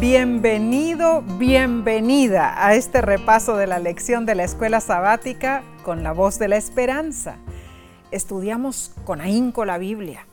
[0.00, 6.38] Bienvenido, bienvenida a este repaso de la lección de la escuela sabática con la voz
[6.38, 7.36] de la esperanza.
[8.10, 10.26] Estudiamos con ahínco la Biblia,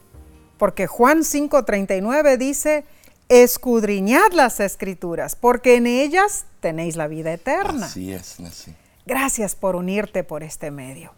[0.57, 2.86] porque Juan 5:39 dice,
[3.29, 7.86] escudriñad las escrituras, porque en ellas tenéis la vida eterna.
[7.86, 8.75] Así es, así.
[9.05, 11.14] Gracias por unirte por este medio.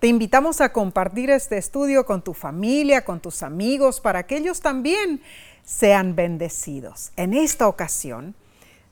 [0.00, 4.60] Te invitamos a compartir este estudio con tu familia, con tus amigos, para que ellos
[4.60, 5.20] también
[5.64, 7.10] sean bendecidos.
[7.16, 8.36] En esta ocasión,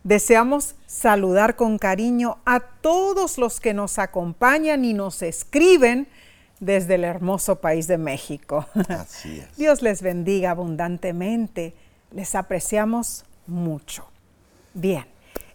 [0.03, 6.09] deseamos saludar con cariño a todos los que nos acompañan y nos escriben
[6.59, 8.67] desde el hermoso país de México.
[8.89, 9.57] Así es.
[9.57, 11.77] Dios les bendiga abundantemente.
[12.11, 14.09] Les apreciamos mucho.
[14.75, 15.07] Bien,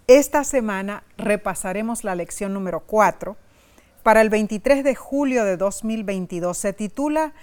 [0.08, 3.36] esta semana repasaremos la lección número 4
[4.02, 6.58] para el 23 de julio de 2022.
[6.58, 7.34] Se titula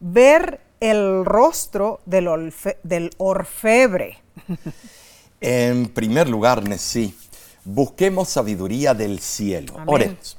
[0.00, 4.18] Ver el rostro del, del orfebre.
[5.46, 7.14] En primer lugar, Nesí,
[7.66, 9.74] busquemos sabiduría del cielo.
[9.74, 9.88] Amén.
[9.88, 10.38] Oremos.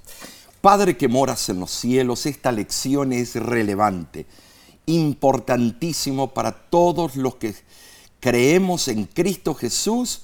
[0.61, 4.25] Padre que moras en los cielos, esta lección es relevante,
[4.88, 7.53] importantísimo para todos los que
[8.19, 10.23] creemos en Cristo Jesús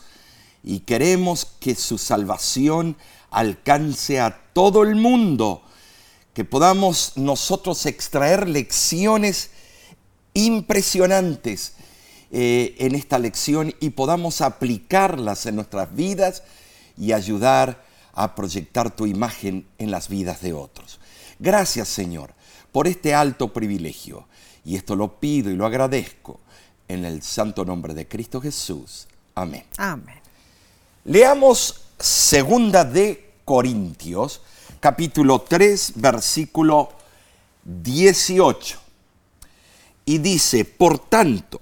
[0.63, 2.97] y queremos que su salvación
[3.31, 5.63] alcance a todo el mundo,
[6.33, 9.49] que podamos nosotros extraer lecciones
[10.33, 11.73] impresionantes
[12.31, 16.43] eh, en esta lección y podamos aplicarlas en nuestras vidas
[16.97, 20.99] y ayudar a proyectar tu imagen en las vidas de otros.
[21.39, 22.33] Gracias Señor
[22.71, 24.27] por este alto privilegio
[24.63, 26.39] y esto lo pido y lo agradezco
[26.87, 29.07] en el santo nombre de Cristo Jesús.
[29.35, 29.65] Amén.
[29.77, 30.19] Amén.
[31.03, 34.41] Leamos segunda de Corintios,
[34.79, 36.89] capítulo 3, versículo
[37.63, 38.77] 18.
[40.05, 41.61] Y dice, por tanto,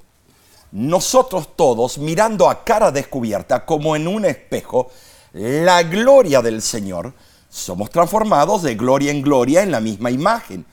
[0.71, 4.91] nosotros todos, mirando a cara descubierta como en un espejo,
[5.33, 7.13] la gloria del Señor,
[7.49, 10.65] somos transformados de gloria en gloria en la misma imagen,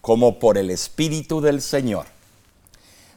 [0.00, 2.06] como por el Espíritu del Señor.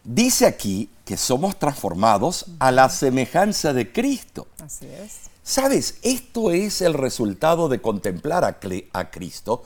[0.03, 4.47] Dice aquí que somos transformados a la semejanza de Cristo.
[4.59, 5.32] Así es.
[5.43, 5.97] ¿Sabes?
[6.03, 8.57] Esto es el resultado de contemplar a,
[8.93, 9.63] a Cristo,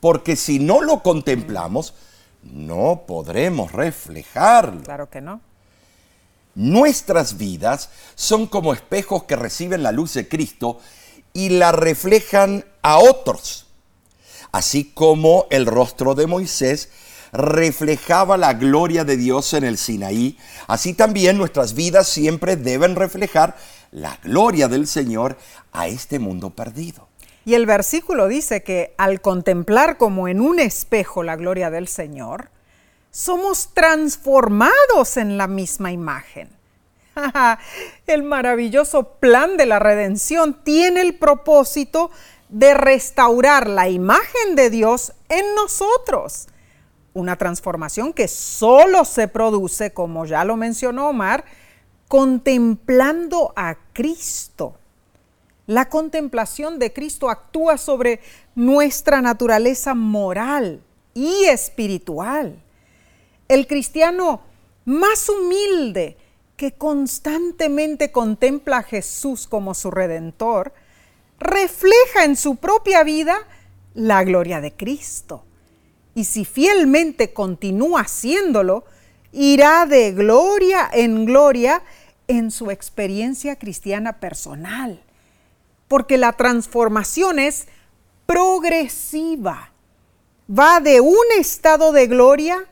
[0.00, 1.94] porque si no lo contemplamos,
[2.42, 4.82] no podremos reflejarlo.
[4.82, 5.40] Claro que no.
[6.56, 10.80] Nuestras vidas son como espejos que reciben la luz de Cristo
[11.32, 13.66] y la reflejan a otros.
[14.50, 16.90] Así como el rostro de Moisés
[17.32, 20.36] reflejaba la gloria de Dios en el Sinaí,
[20.66, 23.56] así también nuestras vidas siempre deben reflejar
[23.90, 25.36] la gloria del Señor
[25.72, 27.08] a este mundo perdido.
[27.44, 32.50] Y el versículo dice que al contemplar como en un espejo la gloria del Señor,
[33.10, 36.50] somos transformados en la misma imagen.
[38.06, 42.10] el maravilloso plan de la redención tiene el propósito
[42.48, 46.48] de restaurar la imagen de Dios en nosotros.
[47.12, 51.44] Una transformación que solo se produce, como ya lo mencionó Omar,
[52.10, 54.74] contemplando a Cristo.
[55.68, 58.18] La contemplación de Cristo actúa sobre
[58.56, 60.82] nuestra naturaleza moral
[61.14, 62.60] y espiritual.
[63.46, 64.40] El cristiano
[64.86, 66.16] más humilde
[66.56, 70.72] que constantemente contempla a Jesús como su redentor,
[71.38, 73.38] refleja en su propia vida
[73.94, 75.44] la gloria de Cristo.
[76.16, 78.84] Y si fielmente continúa haciéndolo,
[79.30, 81.84] irá de gloria en gloria
[82.30, 85.02] en su experiencia cristiana personal
[85.90, 87.66] porque la transformación es
[88.24, 89.72] progresiva.
[90.48, 92.64] Va de un estado de gloria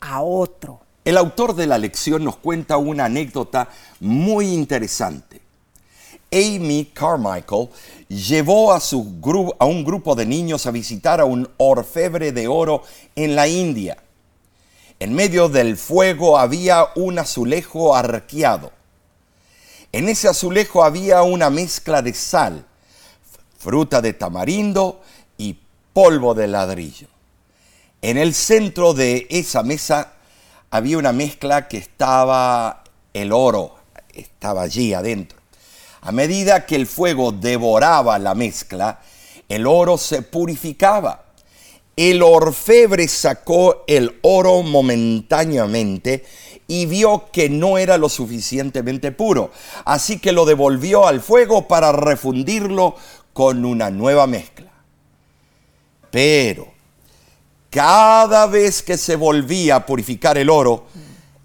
[0.00, 0.80] a otro.
[1.04, 3.68] El autor de la lección nos cuenta una anécdota
[4.00, 5.42] muy interesante.
[6.32, 7.68] Amy Carmichael
[8.08, 9.20] llevó a, su
[9.58, 12.82] a un grupo de niños a visitar a un orfebre de oro
[13.14, 13.98] en la India.
[15.00, 18.72] En medio del fuego había un azulejo arqueado.
[19.94, 22.66] En ese azulejo había una mezcla de sal,
[23.56, 25.00] fruta de tamarindo
[25.38, 25.56] y
[25.92, 27.06] polvo de ladrillo.
[28.02, 30.14] En el centro de esa mesa
[30.68, 32.82] había una mezcla que estaba
[33.12, 33.76] el oro,
[34.12, 35.38] estaba allí adentro.
[36.00, 39.00] A medida que el fuego devoraba la mezcla,
[39.48, 41.26] el oro se purificaba.
[41.94, 46.24] El orfebre sacó el oro momentáneamente
[46.66, 49.50] y vio que no era lo suficientemente puro,
[49.84, 52.96] así que lo devolvió al fuego para refundirlo
[53.32, 54.70] con una nueva mezcla.
[56.10, 56.68] Pero
[57.70, 60.84] cada vez que se volvía a purificar el oro,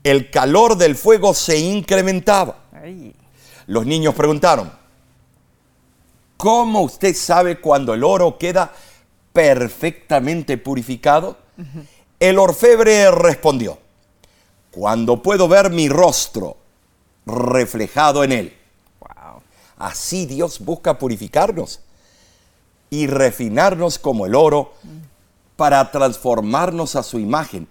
[0.04, 2.57] el calor del fuego se incrementaba.
[3.66, 4.71] Los niños preguntaron,
[6.38, 8.71] ¿cómo usted sabe cuando el oro queda
[9.33, 11.38] perfectamente purificado?
[12.19, 13.80] El orfebre respondió,
[14.71, 16.57] cuando puedo ver mi rostro
[17.25, 18.57] reflejado en él.
[19.00, 19.42] Wow.
[19.77, 21.81] Así Dios busca purificarnos
[22.89, 24.74] y refinarnos como el oro
[25.56, 27.68] para transformarnos a su imagen,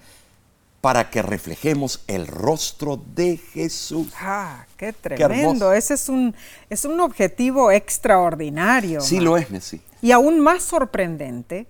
[0.80, 4.08] para que reflejemos el rostro de Jesús.
[4.20, 5.72] Ah, qué tremendo.
[5.72, 6.34] Ese es un,
[6.70, 9.00] es un objetivo extraordinario.
[9.00, 9.80] Sí lo es, Messi.
[10.02, 11.66] Y aún más sorprendente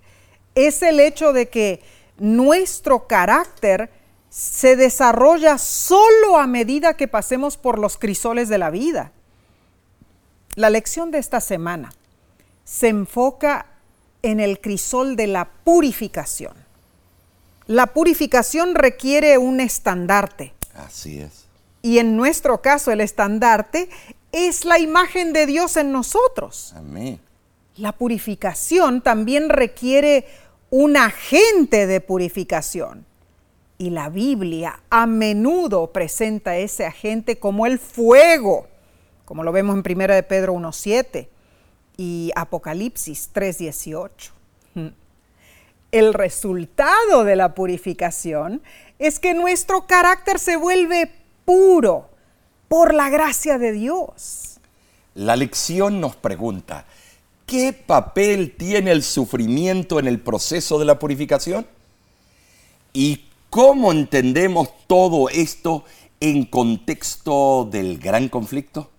[0.54, 1.82] es el hecho de que
[2.18, 3.90] nuestro carácter
[4.30, 9.12] se desarrolla solo a medida que pasemos por los crisoles de la vida.
[10.54, 11.92] La lección de esta semana
[12.64, 13.66] se enfoca
[14.22, 16.52] en el crisol de la purificación.
[17.66, 21.46] La purificación requiere un estandarte Así es.
[21.82, 23.88] y en nuestro caso el estandarte
[24.32, 26.74] es la imagen de Dios en nosotros.
[26.76, 27.20] Amén.
[27.76, 30.26] La purificación también requiere
[30.70, 33.06] un agente de purificación.
[33.78, 38.66] Y la Biblia a menudo presenta ese agente como el fuego,
[39.24, 41.28] como lo vemos en 1 de Pedro 1.7
[41.96, 44.92] y Apocalipsis 3.18.
[45.90, 48.62] El resultado de la purificación
[48.98, 51.10] es que nuestro carácter se vuelve
[51.44, 52.10] puro
[52.68, 54.60] por la gracia de Dios.
[55.14, 56.84] La lección nos pregunta,
[57.46, 61.66] ¿qué papel tiene el sufrimiento en el proceso de la purificación?
[62.92, 65.84] ¿Y cómo entendemos todo esto
[66.20, 68.90] en contexto del gran conflicto?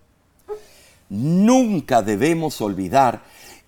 [1.08, 3.22] Nunca debemos olvidar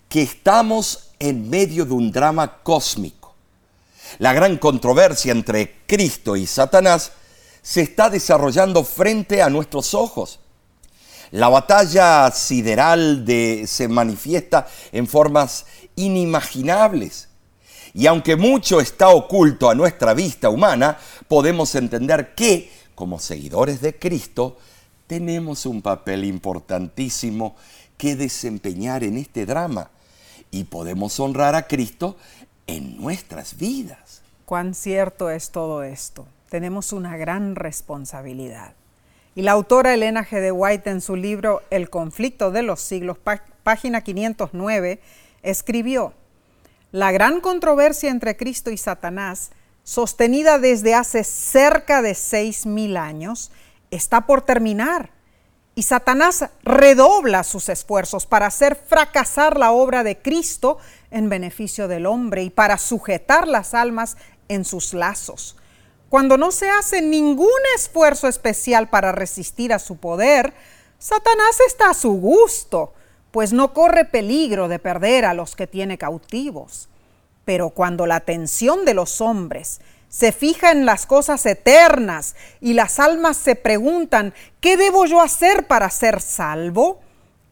[0.08, 3.34] que estamos en medio de un drama cósmico.
[4.18, 7.12] La gran controversia entre Cristo y Satanás
[7.62, 10.40] se está desarrollando frente a nuestros ojos.
[11.30, 15.64] La batalla sideral de, se manifiesta en formas
[15.96, 17.28] inimaginables.
[17.94, 20.98] Y aunque mucho está oculto a nuestra vista humana,
[21.28, 24.56] podemos entender que, como seguidores de Cristo,
[25.06, 27.54] tenemos un papel importantísimo
[27.98, 29.90] que desempeñar en este drama
[30.50, 32.16] y podemos honrar a Cristo
[32.66, 34.22] en nuestras vidas.
[34.46, 36.26] Cuán cierto es todo esto.
[36.48, 38.72] Tenemos una gran responsabilidad.
[39.34, 40.40] Y la autora Elena G.
[40.40, 45.00] de White en su libro El conflicto de los siglos, pá- página 509,
[45.42, 46.12] escribió,
[46.92, 49.50] La gran controversia entre Cristo y Satanás,
[49.82, 53.50] sostenida desde hace cerca de seis mil años,
[53.90, 55.10] está por terminar.
[55.74, 60.76] Y Satanás redobla sus esfuerzos para hacer fracasar la obra de Cristo
[61.10, 64.18] en beneficio del hombre y para sujetar las almas
[64.48, 65.56] en sus lazos.
[66.10, 70.52] Cuando no se hace ningún esfuerzo especial para resistir a su poder,
[70.98, 72.92] Satanás está a su gusto,
[73.32, 76.88] pues no corre peligro de perder a los que tiene cautivos.
[77.44, 83.00] Pero cuando la atención de los hombres se fija en las cosas eternas y las
[83.00, 87.00] almas se preguntan, ¿qué debo yo hacer para ser salvo?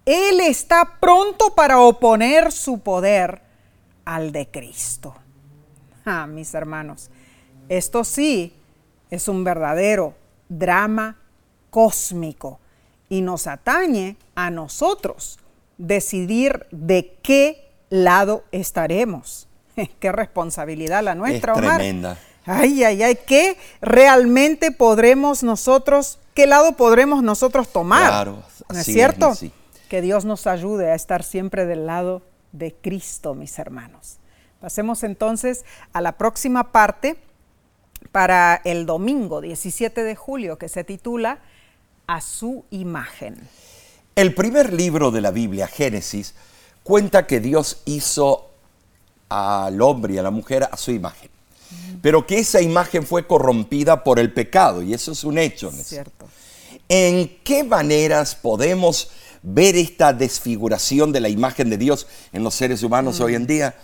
[0.04, 3.40] Él está pronto para oponer su poder
[4.04, 5.14] al de Cristo.
[6.04, 7.10] Ah, mis hermanos,
[7.70, 8.54] esto sí
[9.10, 10.14] es un verdadero
[10.48, 11.16] drama
[11.70, 12.60] cósmico
[13.08, 15.38] y nos atañe a nosotros
[15.80, 19.48] decidir de qué lado estaremos.
[20.00, 21.76] Qué responsabilidad la nuestra, es Omar.
[21.76, 22.18] tremenda.
[22.44, 28.08] Ay, ay, ay, ¿qué realmente podremos nosotros, qué lado podremos nosotros tomar?
[28.08, 29.32] Claro, ¿No es cierto?
[29.88, 32.22] Que Dios nos ayude a estar siempre del lado
[32.52, 34.18] de Cristo, mis hermanos.
[34.60, 37.16] Pasemos entonces a la próxima parte
[38.12, 41.38] para el domingo 17 de julio que se titula
[42.06, 43.36] A su imagen.
[44.20, 46.34] El primer libro de la Biblia, Génesis,
[46.82, 48.50] cuenta que Dios hizo
[49.30, 51.30] al hombre y a la mujer a su imagen,
[52.02, 55.72] pero que esa imagen fue corrompida por el pecado, y eso es un hecho.
[55.72, 56.28] ¿Cierto?
[56.86, 59.10] ¿En qué maneras podemos
[59.42, 63.74] ver esta desfiguración de la imagen de Dios en los seres humanos hoy en día?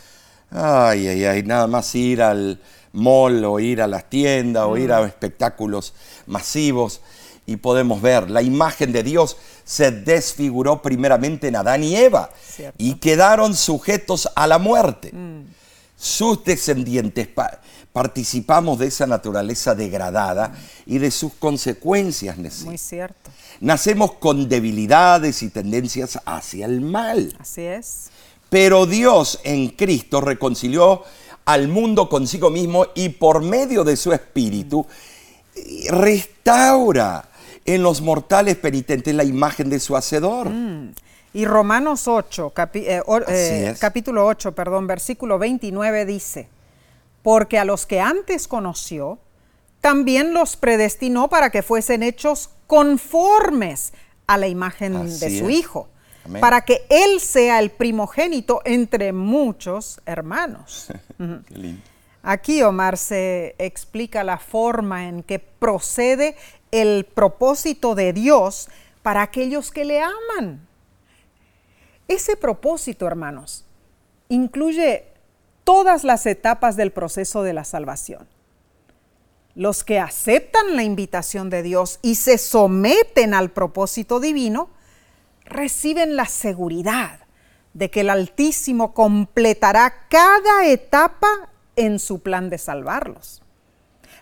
[0.51, 2.61] Ay, ay, ay, nada más ir al
[2.93, 5.95] mall o ir a las tiendas o ir a espectáculos
[6.27, 7.01] masivos
[7.47, 12.77] y podemos ver, la imagen de Dios se desfiguró primeramente en Adán y Eva Cierto.
[12.79, 15.13] y quedaron sujetos a la muerte.
[15.99, 17.61] Sus descendientes pa-
[17.93, 22.37] participamos de esa naturaleza degradada y de sus consecuencias.
[22.37, 22.67] Nessie.
[22.67, 23.31] Muy cierto.
[23.61, 27.35] Nacemos con debilidades y tendencias hacia el mal.
[27.41, 28.11] Así es.
[28.51, 31.03] Pero Dios en Cristo reconcilió
[31.47, 34.85] al mundo consigo mismo y por medio de su espíritu
[35.55, 37.29] eh, restaura
[37.67, 40.49] en los mortales penitentes la imagen de su hacedor.
[41.33, 46.49] Y Romanos 8, capi- eh, eh, capítulo 8, perdón, versículo 29 dice,
[47.23, 49.19] porque a los que antes conoció,
[49.81, 53.93] también los predestinó para que fuesen hechos conformes
[54.27, 55.57] a la imagen Así de su es.
[55.59, 55.89] Hijo,
[56.25, 56.41] Amén.
[56.41, 60.89] para que Él sea el primogénito entre muchos hermanos.
[61.19, 61.83] Qué lindo.
[62.29, 66.35] Aquí, Omar, se explica la forma en que procede
[66.73, 68.69] el propósito de Dios
[69.03, 70.67] para aquellos que le aman.
[72.09, 73.65] Ese propósito, hermanos,
[74.29, 75.05] incluye
[75.63, 78.27] todas las etapas del proceso de la salvación.
[79.55, 84.69] Los que aceptan la invitación de Dios y se someten al propósito divino,
[85.45, 87.21] reciben la seguridad
[87.73, 93.43] de que el Altísimo completará cada etapa en su plan de salvarlos.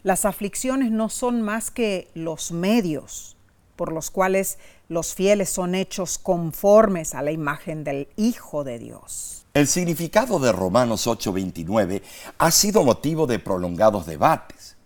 [0.02, 3.34] Las aflicciones no son más que los medios
[3.76, 4.58] por los cuales
[4.88, 9.46] los fieles son hechos conformes a la imagen del Hijo de Dios.
[9.54, 12.02] El significado de Romanos 8:29
[12.38, 14.76] ha sido motivo de prolongados debates.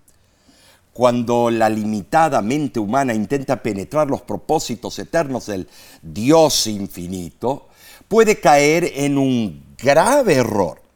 [0.93, 5.69] Cuando la limitada mente humana intenta penetrar los propósitos eternos del
[6.03, 7.69] Dios infinito,
[8.09, 10.88] puede caer en un grave error.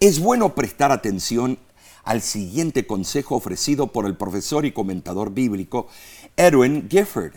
[0.00, 1.58] Es bueno prestar atención
[2.04, 5.88] al siguiente consejo ofrecido por el profesor y comentador bíblico
[6.36, 7.34] Edwin Gifford.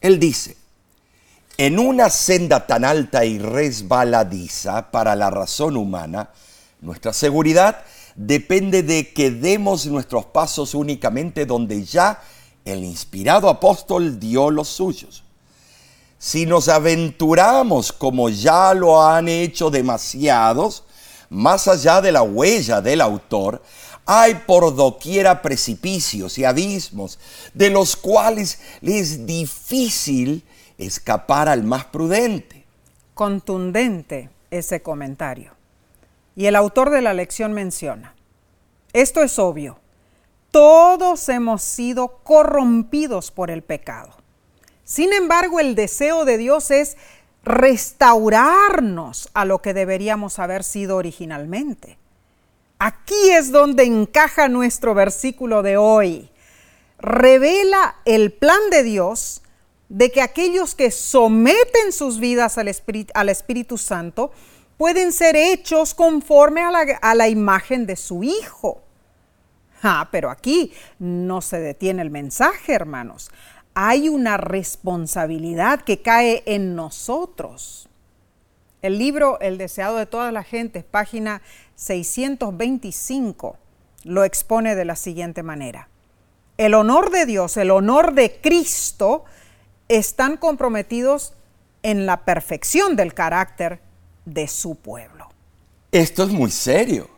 [0.00, 0.56] Él dice,
[1.58, 6.30] en una senda tan alta y resbaladiza para la razón humana,
[6.82, 7.82] nuestra seguridad
[8.14, 12.20] depende de que demos nuestros pasos únicamente donde ya
[12.66, 15.24] el inspirado apóstol dio los suyos.
[16.18, 20.84] Si nos aventuramos como ya lo han hecho demasiados,
[21.30, 23.62] más allá de la huella del autor,
[24.04, 27.18] hay por doquiera precipicios y abismos,
[27.52, 30.44] de los cuales le es difícil
[30.78, 32.64] escapar al más prudente.
[33.14, 35.52] Contundente ese comentario.
[36.36, 38.14] Y el autor de la lección menciona,
[38.92, 39.78] esto es obvio,
[40.50, 44.10] todos hemos sido corrompidos por el pecado.
[44.84, 46.96] Sin embargo, el deseo de Dios es
[47.46, 51.96] restaurarnos a lo que deberíamos haber sido originalmente.
[52.78, 56.28] Aquí es donde encaja nuestro versículo de hoy.
[56.98, 59.42] Revela el plan de Dios
[59.88, 62.66] de que aquellos que someten sus vidas al
[63.28, 64.32] Espíritu, Santo
[64.76, 68.82] pueden ser hechos conforme a la, a la imagen de su Hijo.
[69.82, 73.30] Ah, pero aquí no se detiene el mensaje, hermanos.
[73.78, 77.90] Hay una responsabilidad que cae en nosotros.
[78.80, 81.42] El libro El deseado de todas las gentes, página
[81.74, 83.58] 625,
[84.04, 85.90] lo expone de la siguiente manera.
[86.56, 89.26] El honor de Dios, el honor de Cristo,
[89.88, 91.34] están comprometidos
[91.82, 93.82] en la perfección del carácter
[94.24, 95.28] de su pueblo.
[95.92, 97.10] Esto es muy serio.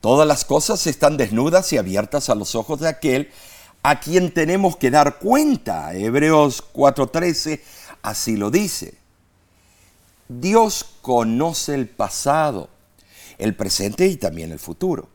[0.00, 3.30] Todas las cosas están desnudas y abiertas a los ojos de aquel
[3.82, 5.94] a quien tenemos que dar cuenta.
[5.94, 7.60] Hebreos 4:13
[8.02, 8.94] así lo dice.
[10.28, 12.70] Dios conoce el pasado,
[13.38, 15.08] el presente y también el futuro.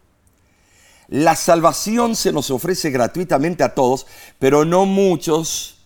[1.08, 4.06] La salvación se nos ofrece gratuitamente a todos,
[4.40, 5.78] pero no muchos,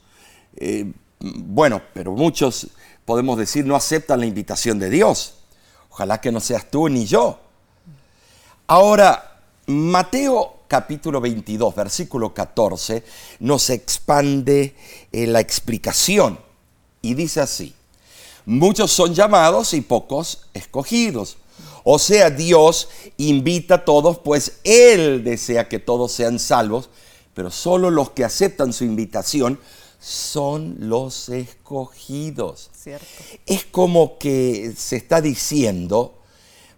[0.56, 2.70] eh, bueno, pero muchos
[3.06, 5.36] podemos decir no aceptan la invitación de Dios.
[5.90, 7.40] Ojalá que no seas tú ni yo.
[8.66, 13.04] Ahora, Mateo capítulo 22, versículo 14,
[13.42, 14.74] nos expande
[15.12, 16.40] eh, la explicación
[17.02, 17.74] y dice así,
[18.46, 21.36] muchos son llamados y pocos escogidos.
[21.84, 22.88] O sea, Dios
[23.18, 26.90] invita a todos, pues Él desea que todos sean salvos,
[27.34, 29.60] pero solo los que aceptan su invitación
[30.00, 32.70] son los escogidos.
[32.74, 33.06] ¿Cierto?
[33.46, 36.21] Es como que se está diciendo,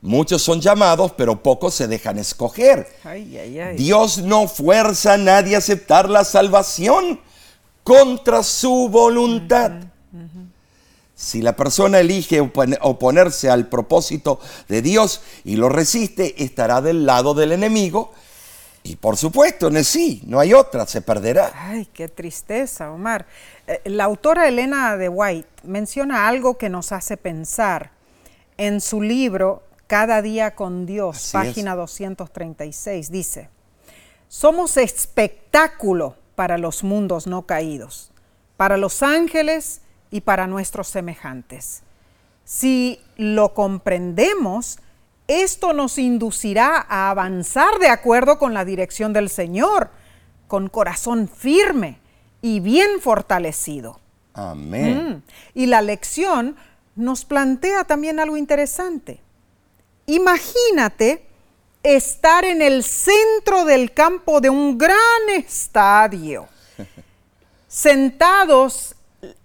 [0.03, 2.87] muchos son llamados, pero pocos se dejan escoger.
[3.03, 3.75] Ay, ay, ay.
[3.77, 7.19] Dios no fuerza a nadie a aceptar la salvación
[7.83, 9.71] contra su voluntad.
[11.15, 17.05] Si la persona elige opon- oponerse al propósito de Dios y lo resiste, estará del
[17.05, 18.11] lado del enemigo.
[18.85, 21.51] Y por supuesto, en el sí, no hay otra, se perderá.
[21.55, 23.25] Ay, qué tristeza, Omar.
[23.67, 27.91] Eh, La autora Elena de White menciona algo que nos hace pensar
[28.57, 31.31] en su libro Cada día con Dios, Así es.
[31.33, 33.11] página 236.
[33.11, 33.51] Dice,
[34.27, 38.11] somos espectáculo para los mundos no caídos,
[38.57, 41.83] para los ángeles y para nuestros semejantes.
[42.43, 44.79] Si lo comprendemos,
[45.27, 49.91] esto nos inducirá a avanzar de acuerdo con la dirección del Señor,
[50.47, 51.99] con corazón firme
[52.41, 53.99] y bien fortalecido.
[54.33, 55.07] Amén.
[55.07, 55.23] Mm.
[55.53, 56.55] Y la lección
[56.95, 59.21] nos plantea también algo interesante.
[60.05, 61.25] Imagínate
[61.81, 66.47] estar en el centro del campo de un gran estadio,
[67.67, 68.95] sentados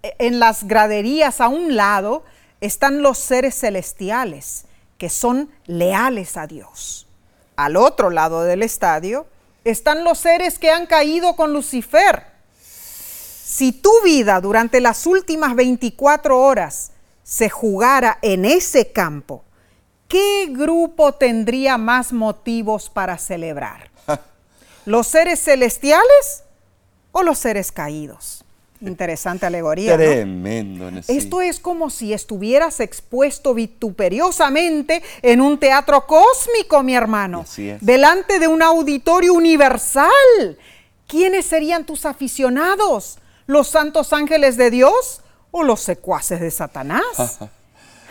[0.03, 2.23] en las graderías a un lado
[2.61, 4.65] están los seres celestiales
[4.97, 7.07] que son leales a Dios.
[7.55, 9.25] Al otro lado del estadio
[9.63, 12.25] están los seres que han caído con Lucifer.
[12.61, 16.91] Si tu vida durante las últimas 24 horas
[17.23, 19.43] se jugara en ese campo,
[20.09, 23.89] ¿qué grupo tendría más motivos para celebrar?
[24.85, 26.43] ¿Los seres celestiales
[27.13, 28.43] o los seres caídos?
[28.81, 29.95] Interesante alegoría.
[29.95, 30.89] Tremendo.
[31.07, 37.45] Esto es como si estuvieras expuesto vituperiosamente en un teatro cósmico, mi hermano,
[37.81, 40.09] delante de un auditorio universal.
[41.07, 43.19] ¿Quiénes serían tus aficionados?
[43.47, 47.39] ¿Los santos ángeles de Dios o los secuaces de Satanás?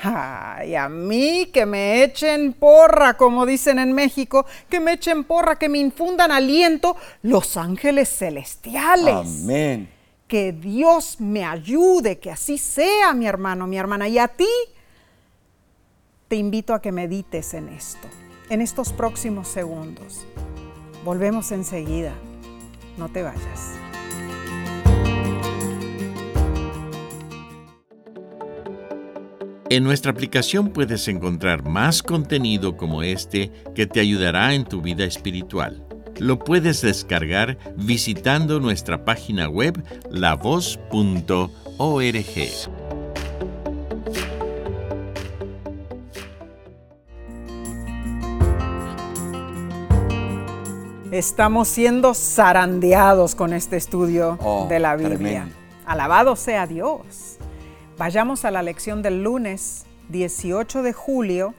[0.03, 5.59] Ay, a mí que me echen porra, como dicen en México, que me echen porra,
[5.59, 9.43] que me infundan aliento los ángeles celestiales.
[9.43, 9.91] Amén.
[10.29, 14.09] Que Dios me ayude, que así sea, mi hermano, mi hermana.
[14.09, 14.47] Y a ti
[16.29, 18.07] te invito a que medites en esto,
[18.51, 20.27] en estos próximos segundos.
[21.05, 22.13] Volvemos enseguida.
[22.99, 23.88] No te vayas.
[29.71, 35.05] En nuestra aplicación puedes encontrar más contenido como este que te ayudará en tu vida
[35.05, 35.85] espiritual.
[36.19, 40.79] Lo puedes descargar visitando nuestra página web lavoz.org.
[51.11, 55.17] Estamos siendo zarandeados con este estudio Oh, de la Biblia.
[55.19, 55.55] tremendo.
[55.87, 57.28] Alabado sea Dios.
[57.99, 61.53] Vayamos a la lección del lunes 18 de julio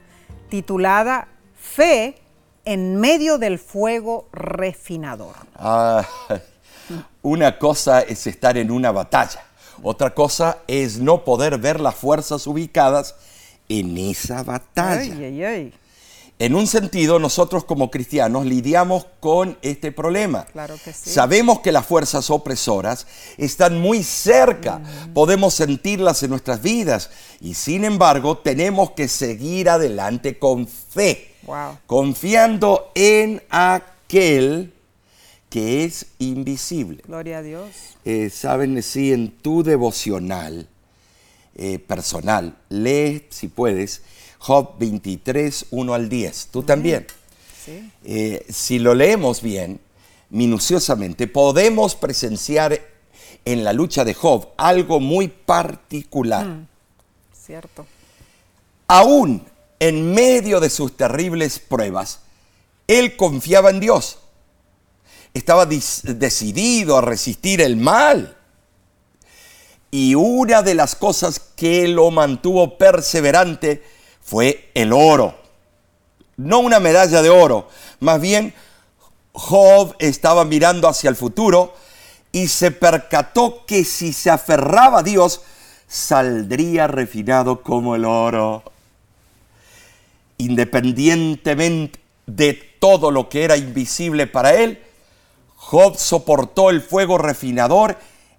[0.47, 2.15] titulada Fe
[2.63, 5.35] en medio del fuego refinador.
[5.55, 6.07] Ah,
[7.23, 9.43] una cosa es estar en una batalla,
[9.83, 13.15] otra cosa es no poder ver las fuerzas ubicadas
[13.67, 15.13] en esa batalla.
[15.13, 15.73] Ay, ay, ay.
[16.41, 20.45] En un sentido, nosotros como cristianos lidiamos con este problema.
[20.45, 21.09] Claro que sí.
[21.09, 24.81] Sabemos que las fuerzas opresoras están muy cerca,
[25.13, 27.09] podemos sentirlas en nuestras vidas
[27.41, 31.77] y sin embargo tenemos que seguir adelante con fe, Wow.
[31.87, 34.71] confiando en aquel
[35.49, 37.03] que es invisible.
[37.05, 37.67] Gloria a Dios.
[38.05, 40.69] Eh, Saben, si en tu devocional
[41.55, 44.03] eh, personal, lee, si puedes,
[44.39, 46.47] Job 23, 1 al 10.
[46.51, 47.05] Tú también.
[47.63, 47.91] Sí.
[48.03, 49.79] Eh, si lo leemos bien,
[50.29, 52.81] minuciosamente, podemos presenciar
[53.45, 56.47] en la lucha de Job algo muy particular.
[57.33, 57.85] Cierto.
[58.87, 59.45] Aún
[59.79, 62.19] en medio de sus terribles pruebas,
[62.87, 64.19] él confiaba en Dios.
[65.33, 68.35] Estaba decidido a resistir el mal.
[69.91, 73.83] Y una de las cosas que lo mantuvo perseverante
[74.29, 75.33] fue el oro.
[76.37, 77.67] No una medalla de oro,
[77.99, 78.53] más bien
[79.33, 81.73] Job estaba mirando hacia el futuro
[82.31, 85.41] y se percató que si se aferraba a Dios,
[85.87, 88.61] saldría refinado como el oro.
[90.37, 94.79] Independientemente de todo lo que era invisible para él,
[95.55, 97.97] Job soportó el fuego refinador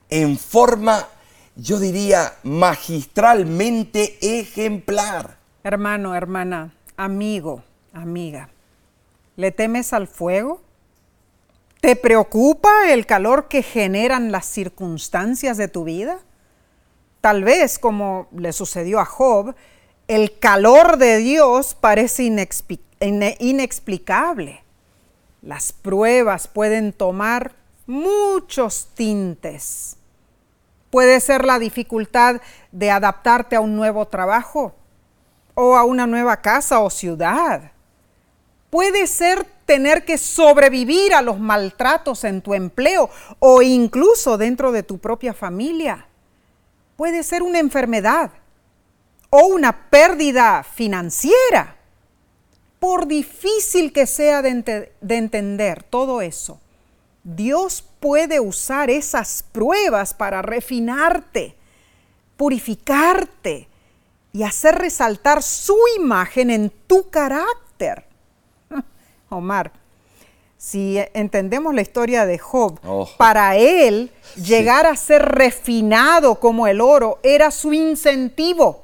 [0.09, 1.09] en forma,
[1.57, 5.40] yo diría, magistralmente ejemplar.
[5.63, 8.49] Hermano, hermana, amigo, amiga,
[9.37, 10.63] ¿le temes al fuego?
[11.83, 16.19] ¿Te preocupa el calor que generan las circunstancias de tu vida?
[17.21, 19.55] Tal vez, como le sucedió a Job,
[20.09, 22.23] el calor de Dios parece
[23.39, 24.63] inexplicable.
[25.43, 27.53] Las pruebas pueden tomar
[27.87, 29.99] muchos tintes.
[30.89, 32.41] Puede ser la dificultad
[32.73, 34.75] de adaptarte a un nuevo trabajo
[35.61, 37.73] o a una nueva casa o ciudad.
[38.71, 44.83] Puede ser tener que sobrevivir a los maltratos en tu empleo o incluso dentro de
[44.83, 46.07] tu propia familia.
[46.97, 48.31] Puede ser una enfermedad
[49.29, 51.77] o una pérdida financiera.
[52.79, 56.59] Por difícil que sea de, de entender todo eso,
[57.23, 61.55] Dios puede usar esas pruebas para refinarte,
[62.39, 63.70] purificarte
[64.33, 68.05] y hacer resaltar su imagen en tu carácter.
[69.29, 69.73] Omar,
[70.63, 73.09] Si entendemos la historia de Job, Oh.
[73.17, 74.43] para él Sí.
[74.43, 78.83] llegar a ser refinado como el oro era su incentivo.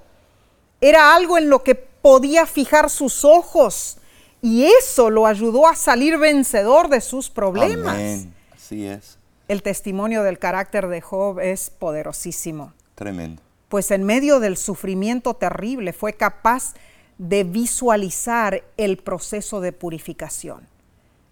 [0.81, 3.99] Era algo en lo que podía fijar sus ojos
[4.41, 7.95] y eso lo ayudó a salir vencedor de sus problemas.
[7.95, 8.35] Amén.
[8.55, 9.19] Así es.
[9.47, 13.43] El testimonio del carácter de Job es poderosísimo, Tremendo.
[13.77, 16.73] Pues en medio del sufrimiento terrible fue capaz
[17.19, 20.67] de visualizar el proceso de purificación.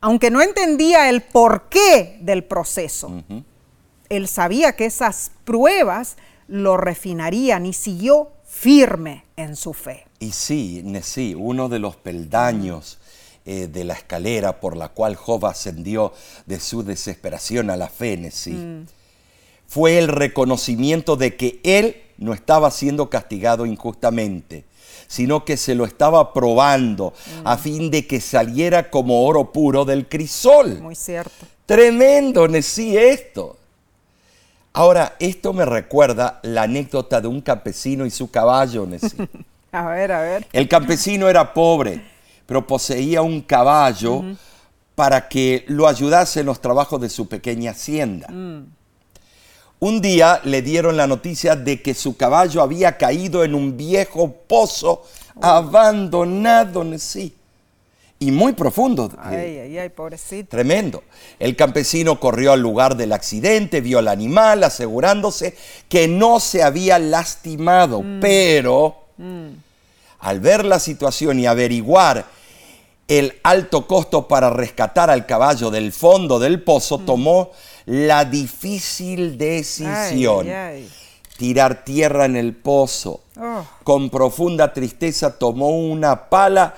[0.02, 3.22] Aunque no entendía el porqué del proceso,
[4.10, 10.04] él sabía que esas pruebas lo refinarían y siguió firme en su fe.
[10.18, 12.98] Y sí, ne- sí, uno de los peldaños
[13.46, 16.12] eh, de la escalera por la cual Job ascendió
[16.44, 18.84] de su desesperación a la fe, Nesí,
[19.66, 24.64] fue el reconocimiento de que él no estaba siendo castigado injustamente,
[25.06, 27.12] sino que se lo estaba probando
[27.44, 30.80] a fin de que saliera como oro puro del crisol.
[30.80, 31.46] Muy cierto.
[31.66, 33.56] Tremendo, Nesí, esto.
[34.72, 39.16] Ahora, esto me recuerda la anécdota de un campesino y su caballo, Nesí.
[39.72, 40.46] A ver, a ver.
[40.52, 42.00] El campesino era pobre,
[42.46, 44.22] pero poseía un caballo
[44.94, 48.28] para que lo ayudase en los trabajos de su pequeña hacienda.
[49.84, 54.32] Un día le dieron la noticia de que su caballo había caído en un viejo
[54.32, 55.04] pozo
[55.42, 57.34] abandonado, sí,
[58.18, 59.12] y muy profundo.
[59.18, 60.48] Ay, ay, ay, pobrecito.
[60.48, 61.02] Tremendo.
[61.38, 65.54] El campesino corrió al lugar del accidente, vio al animal, asegurándose
[65.90, 69.00] que no se había lastimado, pero
[70.18, 72.24] al ver la situación y averiguar
[73.06, 77.50] el alto costo para rescatar al caballo del fondo del pozo, tomó
[77.86, 80.46] la difícil decisión.
[80.46, 80.90] Ay, ay,
[81.36, 83.22] Tirar tierra en el pozo.
[83.36, 83.66] Oh.
[83.82, 86.74] Con profunda tristeza tomó una pala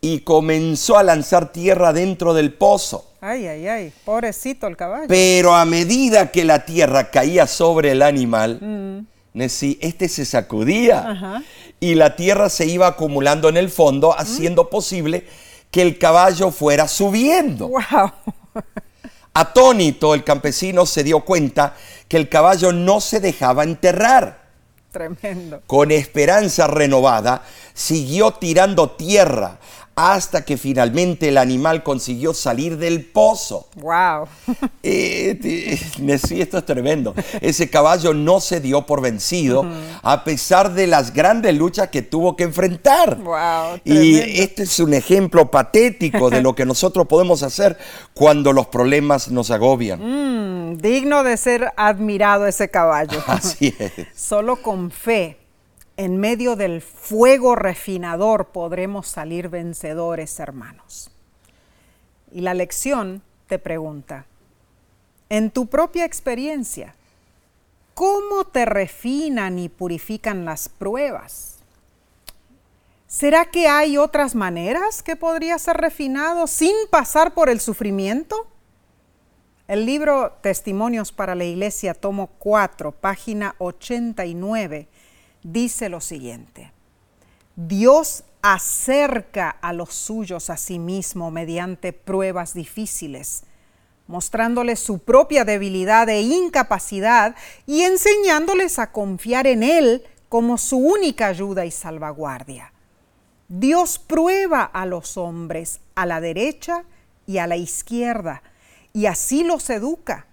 [0.00, 3.10] y comenzó a lanzar tierra dentro del pozo.
[3.20, 5.06] Ay, ay, ay, pobrecito el caballo.
[5.08, 11.42] Pero a medida que la tierra caía sobre el animal, Nessie, este se sacudía Ajá.
[11.80, 15.26] y la tierra se iba acumulando en el fondo, haciendo posible
[15.70, 17.68] que el caballo fuera subiendo.
[17.68, 18.12] Wow.
[19.38, 21.74] Atónito, el campesino se dio cuenta
[22.08, 24.46] que el caballo no se dejaba enterrar.
[24.90, 25.60] Tremendo.
[25.66, 27.42] Con esperanza renovada,
[27.74, 29.58] siguió tirando tierra
[29.98, 33.68] hasta que finalmente el animal consiguió salir del pozo.
[33.76, 34.28] Wow.
[34.88, 35.80] Eh,
[36.24, 37.12] sí, esto es tremendo.
[37.40, 39.66] Ese caballo no se dio por vencido
[40.02, 43.16] a pesar de las grandes luchas que tuvo que enfrentar.
[43.16, 44.42] Wow, y tremendo.
[44.42, 47.76] este es un ejemplo patético de lo que nosotros podemos hacer
[48.14, 50.00] cuando los problemas nos agobian.
[50.00, 53.20] Mm, digno de ser admirado ese caballo.
[53.26, 53.92] Así es.
[54.14, 55.36] Solo con fe,
[55.96, 61.10] en medio del fuego refinador, podremos salir vencedores, hermanos.
[62.32, 64.26] Y la lección te pregunta,
[65.28, 66.94] en tu propia experiencia,
[67.94, 71.56] ¿cómo te refinan y purifican las pruebas?
[73.06, 78.46] ¿Será que hay otras maneras que podría ser refinado sin pasar por el sufrimiento?
[79.68, 84.88] El libro Testimonios para la Iglesia, tomo 4, página 89,
[85.46, 86.72] dice lo siguiente.
[87.54, 93.44] Dios acerca a los suyos a sí mismo mediante pruebas difíciles,
[94.08, 97.34] mostrándoles su propia debilidad e incapacidad
[97.66, 102.72] y enseñándoles a confiar en Él como su única ayuda y salvaguardia.
[103.48, 106.84] Dios prueba a los hombres a la derecha
[107.26, 108.42] y a la izquierda,
[108.92, 110.26] y así los educa,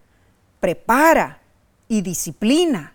[0.60, 1.42] prepara
[1.88, 2.93] y disciplina.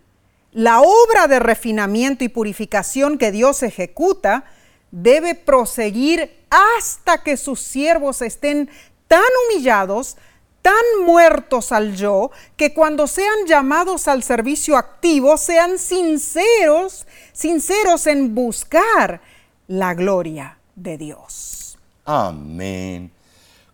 [0.53, 4.45] La obra de refinamiento y purificación que Dios ejecuta
[4.91, 8.71] debe proseguir hasta que sus siervos estén
[9.07, 10.17] tan humillados,
[10.63, 18.35] tan muertos al yo, que cuando sean llamados al servicio activo sean sinceros, sinceros en
[18.35, 19.21] buscar
[19.67, 21.79] la gloria de Dios.
[22.05, 23.18] Amén.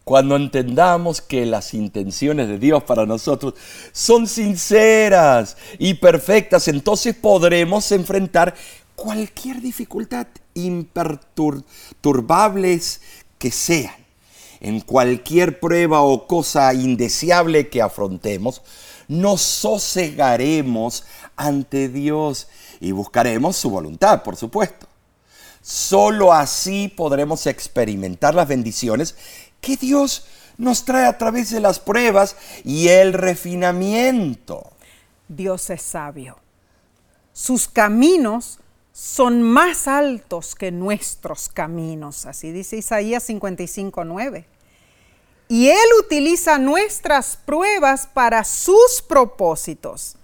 [0.05, 3.55] Cuando entendamos que las intenciones de Dios para nosotros
[3.93, 8.55] son sinceras y perfectas, entonces podremos enfrentar
[8.97, 13.01] cualquier dificultad, imperturbables
[13.39, 13.95] que sean.
[14.61, 18.61] En cualquier prueba o cosa indeseable que afrontemos,
[19.09, 21.05] nos sosegaremos
[21.37, 22.49] ante Dios
[22.81, 24.87] y buscaremos su voluntad, por supuesto.
[25.67, 29.17] Solo así podremos experimentar las bendiciones
[29.65, 30.27] que Dios
[30.59, 34.71] nos trae a través de las pruebas y el refinamiento.
[35.29, 36.39] Dios es sabio.
[37.33, 38.61] Sus caminos
[38.93, 44.45] son más altos que nuestros caminos, así dice Isaías 55:9.
[45.49, 50.17] Y Él utiliza nuestras pruebas para sus propósitos,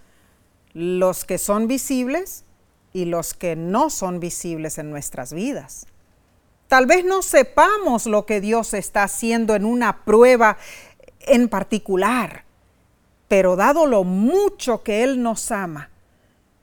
[0.72, 2.44] los que son visibles
[2.92, 5.86] y los que no son visibles en nuestras vidas.
[6.70, 10.56] Tal vez no sepamos lo que Dios está haciendo en una prueba
[11.22, 12.44] en particular,
[13.26, 15.90] pero dado lo mucho que Él nos ama,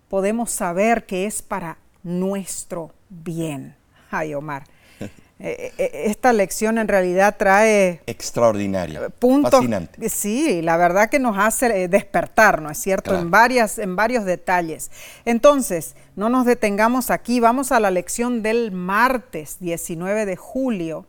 [0.08, 3.76] podemos saber que es para nuestro bien.
[4.10, 4.63] Ay, Omar.
[5.39, 10.10] Eh, eh, esta lección en realidad trae extraordinaria, puntos, fascinante.
[10.10, 13.15] Sí, la verdad que nos hace eh, despertar, ¿no es cierto?
[13.15, 14.89] En varias, en varios detalles.
[15.26, 21.06] Entonces, no nos detengamos aquí, vamos a la lección del martes 19 de julio,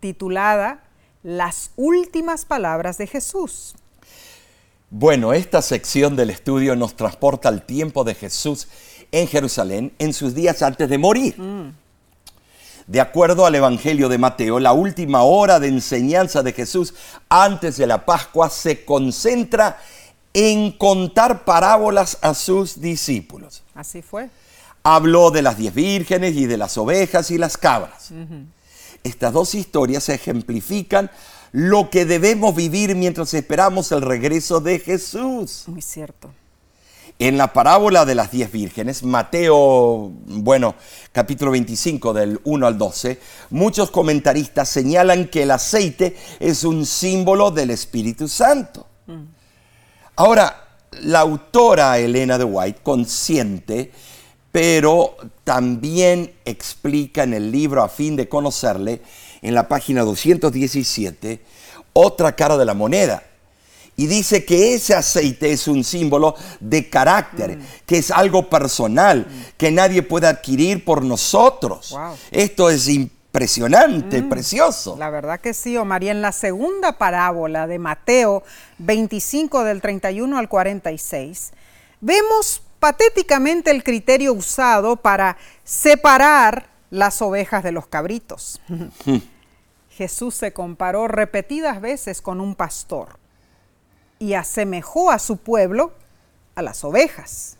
[0.00, 0.82] titulada
[1.22, 3.74] Las últimas palabras de Jesús.
[4.88, 8.68] Bueno, esta sección del estudio nos transporta al tiempo de Jesús
[9.12, 11.38] en Jerusalén en sus días antes de morir.
[11.38, 11.74] Mm.
[12.86, 16.94] De acuerdo al Evangelio de Mateo, la última hora de enseñanza de Jesús
[17.28, 19.80] antes de la Pascua se concentra en
[20.78, 23.62] contar parábolas a sus discípulos.
[23.74, 24.28] Así fue.
[24.82, 28.12] Habló de las diez vírgenes y de las ovejas y las cabras.
[29.02, 31.10] Estas dos historias ejemplifican
[31.52, 35.64] lo que debemos vivir mientras esperamos el regreso de Jesús.
[35.66, 36.30] Muy cierto.
[37.18, 40.74] En la parábola de las diez vírgenes, Mateo, bueno,
[41.12, 43.18] capítulo 25 del 1 al 12,
[43.50, 48.86] muchos comentaristas señalan que el aceite es un símbolo del Espíritu Santo.
[50.16, 50.64] Ahora,
[51.02, 53.92] la autora Elena de White, consciente,
[54.50, 59.02] pero también explica en el libro a fin de conocerle,
[59.42, 61.42] en la página 217,
[61.92, 63.22] otra cara de la moneda
[63.96, 67.62] y dice que ese aceite es un símbolo de carácter, mm.
[67.86, 69.26] que es algo personal,
[69.56, 71.96] que nadie puede adquirir por nosotros.
[72.30, 72.88] Esto es
[73.36, 74.28] impresionante, mm.
[74.30, 74.96] precioso.
[74.98, 76.02] La verdad que sí, Omar.
[76.02, 78.42] Y en la segunda parábola de Mateo
[78.78, 81.52] 25 del 31 al 46,
[82.00, 88.60] vemos patéticamente el criterio usado para separar las ovejas de los cabritos.
[89.90, 93.18] Jesús se comparó repetidas veces con un pastor
[94.18, 95.92] y asemejó a su pueblo
[96.54, 97.58] a las ovejas.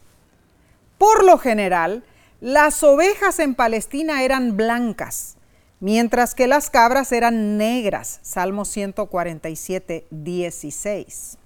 [0.96, 2.02] Por lo general,
[2.40, 5.35] las ovejas en Palestina eran blancas,
[5.80, 8.20] mientras que las cabras eran negras.
[8.22, 11.38] Salmo 147, 16.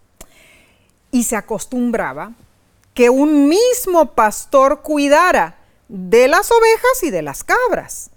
[1.10, 2.32] Y se acostumbraba
[2.94, 5.56] que un mismo pastor cuidara
[5.88, 8.10] de las ovejas y de las cabras.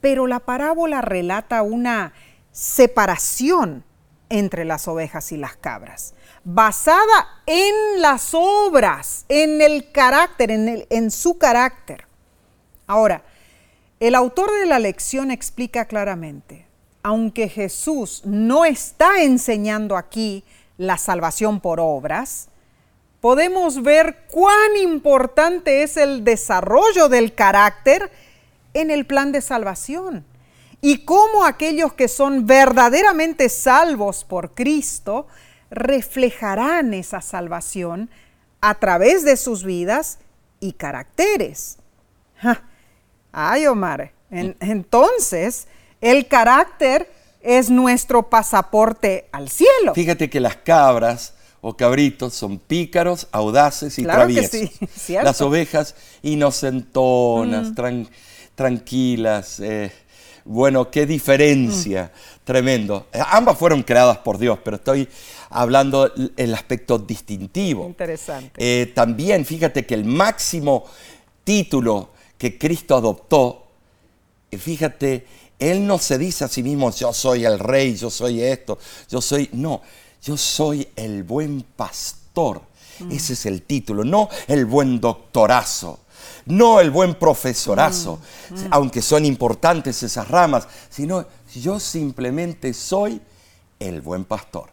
[0.00, 2.12] Pero la parábola relata una
[2.52, 3.84] separación
[4.28, 11.10] entre las ovejas y las cabras, basada en las obras, en el carácter, en, en
[11.10, 12.06] su carácter.
[12.86, 13.22] Ahora,
[14.00, 16.66] el autor de la lección explica claramente,
[17.02, 20.44] aunque Jesús no está enseñando aquí
[20.76, 22.48] la salvación por obras,
[23.20, 28.10] podemos ver cuán importante es el desarrollo del carácter
[28.74, 30.24] en el plan de salvación
[30.82, 35.26] y cómo aquellos que son verdaderamente salvos por Cristo
[35.70, 38.10] reflejarán esa salvación
[38.60, 40.18] a través de sus vidas
[40.60, 41.78] y caracteres.
[43.38, 45.66] Ay, Omar, entonces
[46.00, 49.92] el carácter es nuestro pasaporte al cielo.
[49.94, 54.70] Fíjate que las cabras o cabritos son pícaros, audaces y traviesos.
[55.08, 58.06] Las ovejas inocentonas, mm.
[58.54, 59.60] tranquilas.
[59.60, 59.92] Eh,
[60.46, 63.06] bueno, qué diferencia, tremendo.
[63.32, 65.10] Ambas fueron creadas por Dios, pero estoy
[65.50, 67.84] hablando el aspecto distintivo.
[67.84, 68.52] Interesante.
[68.56, 70.84] Eh, también fíjate que el máximo
[71.44, 73.66] título que Cristo adoptó,
[74.50, 75.26] eh, fíjate,
[75.58, 79.20] Él no se dice a sí mismo, yo soy el rey, yo soy esto, yo
[79.20, 79.82] soy, no,
[80.22, 82.62] yo soy el buen pastor.
[82.98, 83.12] Mm.
[83.12, 86.00] Ese es el título, no el buen doctorazo
[86.46, 88.20] no el buen profesorazo,
[88.50, 88.68] mm, mm.
[88.70, 93.20] aunque son importantes esas ramas, sino yo simplemente soy
[93.78, 94.70] el buen pastor.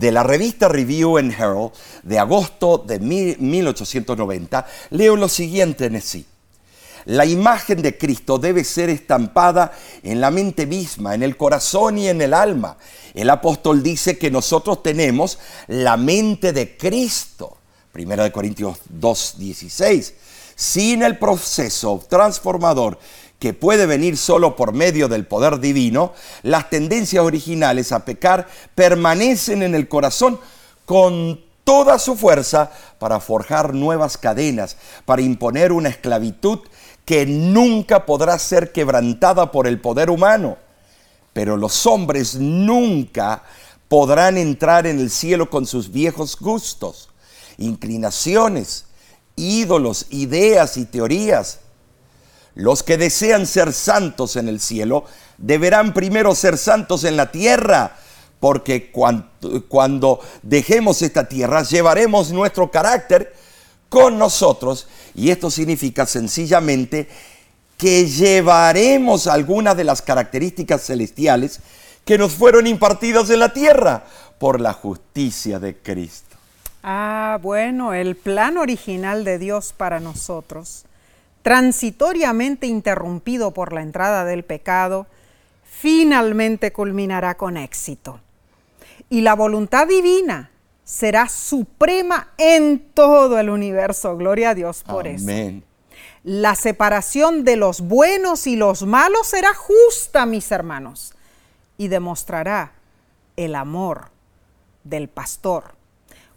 [0.00, 1.72] De la revista Review and Herald
[2.02, 6.26] de agosto de 1890, leo lo siguiente en sí.
[7.06, 12.08] La imagen de Cristo debe ser estampada en la mente misma, en el corazón y
[12.08, 12.76] en el alma.
[13.14, 15.38] El apóstol dice que nosotros tenemos
[15.68, 17.56] la mente de Cristo.
[17.92, 20.12] Primero de Corintios 2.16
[20.56, 22.98] sin el proceso transformador
[23.38, 29.62] que puede venir solo por medio del poder divino, las tendencias originales a pecar permanecen
[29.62, 30.40] en el corazón
[30.86, 36.60] con toda su fuerza para forjar nuevas cadenas, para imponer una esclavitud
[37.06, 40.58] que nunca podrá ser quebrantada por el poder humano.
[41.32, 43.44] Pero los hombres nunca
[43.88, 47.08] podrán entrar en el cielo con sus viejos gustos,
[47.56, 48.86] inclinaciones,
[49.36, 51.60] ídolos, ideas y teorías.
[52.54, 55.04] Los que desean ser santos en el cielo
[55.38, 57.96] deberán primero ser santos en la tierra,
[58.40, 63.32] porque cuando, dejemos esta tierra llevaremos nuestro carácter
[63.88, 67.08] con nosotros y esto significa sencillamente
[67.76, 71.60] que llevaremos algunas de las características celestiales
[72.04, 74.04] que nos fueron impartidas en la tierra
[74.38, 76.36] por la justicia de Cristo.
[76.82, 80.84] Ah, bueno, el plan original de Dios para nosotros,
[81.42, 85.06] transitoriamente interrumpido por la entrada del pecado,
[85.64, 88.20] finalmente culminará con éxito.
[89.10, 90.50] Y la voluntad divina
[90.86, 94.16] será suprema en todo el universo.
[94.16, 95.58] Gloria a Dios por Amén.
[95.58, 95.66] eso.
[96.22, 101.12] La separación de los buenos y los malos será justa, mis hermanos,
[101.76, 102.72] y demostrará
[103.36, 104.10] el amor
[104.84, 105.74] del pastor.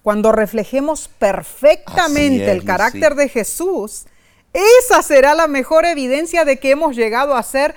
[0.02, 4.06] Cuando reflejemos perfectamente el carácter de Jesús,
[4.52, 7.76] esa será la mejor evidencia de que hemos llegado a ser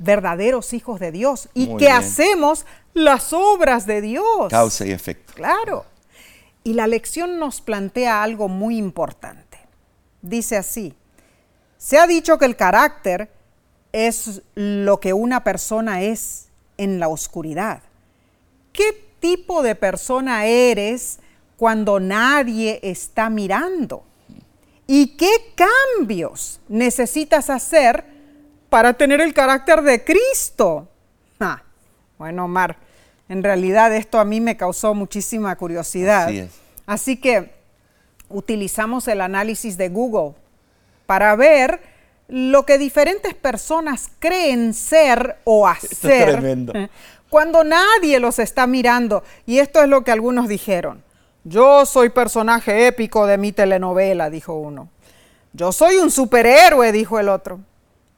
[0.00, 4.48] verdaderos hijos de Dios y que hacemos las obras de Dios.
[4.50, 5.32] Causa y efecto.
[5.34, 5.84] Claro.
[6.64, 9.58] Y la lección nos plantea algo muy importante.
[10.22, 10.94] Dice así,
[11.76, 13.30] se ha dicho que el carácter
[13.92, 17.82] es lo que una persona es en la oscuridad.
[18.72, 21.20] ¿Qué tipo de persona eres
[21.56, 24.04] cuando nadie está mirando?
[24.86, 28.04] ¿Y qué cambios necesitas hacer
[28.70, 30.88] para tener el carácter de Cristo?
[31.38, 31.62] Ah,
[32.18, 32.76] bueno, Omar,
[33.28, 36.28] en realidad esto a mí me causó muchísima curiosidad.
[36.28, 36.50] Así, es.
[36.86, 37.52] Así que
[38.28, 40.34] utilizamos el análisis de Google
[41.06, 41.80] para ver
[42.28, 46.72] lo que diferentes personas creen ser o hacer tremendo.
[47.28, 49.22] cuando nadie los está mirando.
[49.46, 51.02] Y esto es lo que algunos dijeron.
[51.44, 54.88] Yo soy personaje épico de mi telenovela, dijo uno.
[55.52, 57.60] Yo soy un superhéroe, dijo el otro.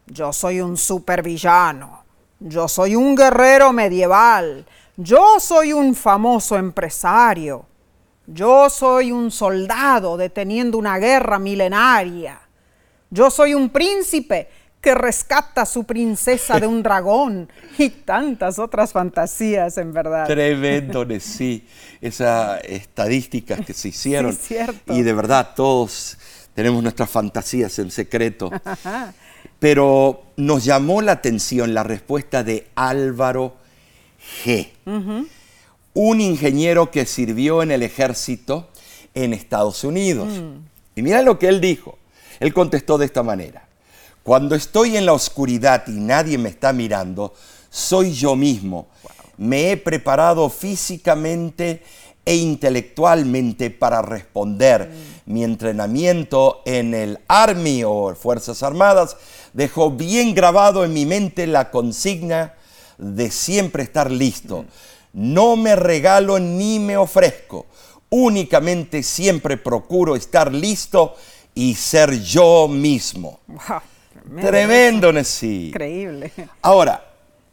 [0.06, 2.02] Yo soy un supervillano.
[2.40, 4.66] Yo soy un guerrero medieval.
[5.02, 7.64] Yo soy un famoso empresario.
[8.26, 12.38] Yo soy un soldado deteniendo una guerra milenaria.
[13.08, 18.92] Yo soy un príncipe que rescata a su princesa de un dragón y tantas otras
[18.92, 20.26] fantasías, en verdad.
[20.26, 21.66] Tremendo, sí,
[21.98, 24.34] esas estadísticas que se hicieron.
[24.34, 24.92] Sí, cierto.
[24.92, 26.18] Y de verdad, todos
[26.54, 28.50] tenemos nuestras fantasías en secreto.
[29.58, 33.59] Pero nos llamó la atención la respuesta de Álvaro
[34.44, 34.68] G,
[35.94, 38.68] un ingeniero que sirvió en el ejército
[39.14, 40.28] en Estados Unidos.
[40.94, 41.98] Y mira lo que él dijo.
[42.38, 43.68] Él contestó de esta manera.
[44.22, 47.34] Cuando estoy en la oscuridad y nadie me está mirando,
[47.70, 48.88] soy yo mismo.
[49.36, 51.82] Me he preparado físicamente
[52.24, 54.90] e intelectualmente para responder.
[55.26, 59.16] Mi entrenamiento en el Army o Fuerzas Armadas
[59.52, 62.54] dejó bien grabado en mi mente la consigna
[63.00, 64.66] de siempre estar listo.
[65.12, 67.66] No me regalo ni me ofrezco.
[68.10, 71.16] Únicamente siempre procuro estar listo
[71.54, 73.40] y ser yo mismo.
[74.40, 75.68] tremendo, Nessie.
[75.68, 76.32] Increíble.
[76.62, 77.04] Ahora,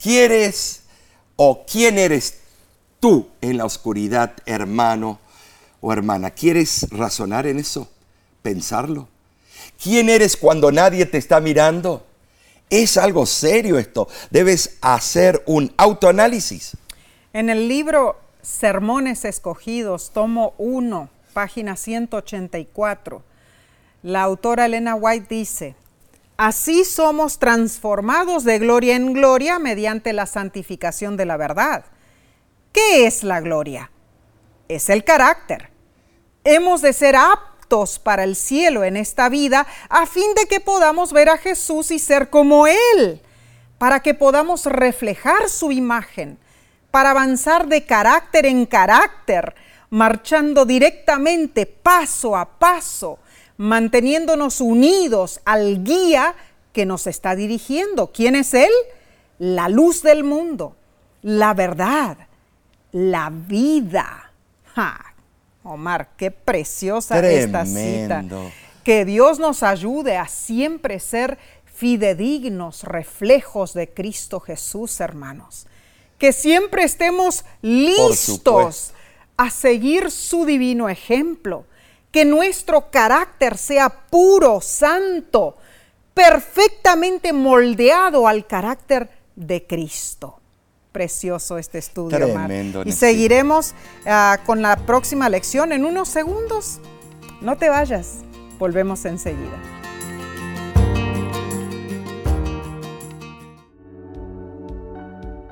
[0.01, 0.83] ¿quieres
[1.35, 2.39] o quién eres
[2.99, 5.19] tú en la oscuridad, hermano
[5.81, 6.31] o hermana?
[6.31, 7.87] ¿Quieres razonar en eso?
[8.41, 9.07] ¿Pensarlo?
[9.81, 12.05] ¿Quién eres cuando nadie te está mirando?
[12.69, 14.07] Es algo serio esto.
[14.29, 16.75] Debes hacer un autoanálisis.
[17.33, 23.23] En el libro Sermones Escogidos, tomo 1, página 184,
[24.03, 25.75] la autora Elena White dice,
[26.37, 31.85] Así somos transformados de gloria en gloria mediante la santificación de la verdad.
[32.71, 33.89] ¿Qué es la gloria?
[34.67, 35.71] Es el carácter.
[36.43, 37.56] Hemos de ser aptos
[38.03, 41.99] para el cielo en esta vida a fin de que podamos ver a Jesús y
[41.99, 43.21] ser como Él,
[43.77, 46.37] para que podamos reflejar su imagen,
[46.91, 49.55] para avanzar de carácter en carácter,
[49.89, 53.19] marchando directamente paso a paso
[53.57, 56.35] manteniéndonos unidos al guía
[56.71, 58.11] que nos está dirigiendo.
[58.11, 58.71] ¿Quién es Él?
[59.39, 60.75] La luz del mundo,
[61.21, 62.17] la verdad,
[62.91, 64.31] la vida.
[65.67, 68.23] Omar, qué preciosa esta cita.
[68.83, 75.67] Que Dios nos ayude a siempre ser fidedignos reflejos de Cristo Jesús, hermanos.
[76.17, 78.93] Que siempre estemos listos
[79.35, 81.65] a seguir su divino ejemplo
[82.11, 85.57] que nuestro carácter sea puro, santo,
[86.13, 90.39] perfectamente moldeado al carácter de Cristo.
[90.91, 92.17] Precioso este estudio.
[92.17, 92.83] Tremendo.
[92.85, 93.73] Y seguiremos
[94.05, 96.79] uh, con la próxima lección en unos segundos.
[97.41, 98.19] No te vayas,
[98.57, 99.57] volvemos enseguida.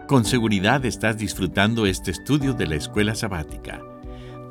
[0.08, 3.82] Con seguridad estás disfrutando este estudio de la escuela sabática.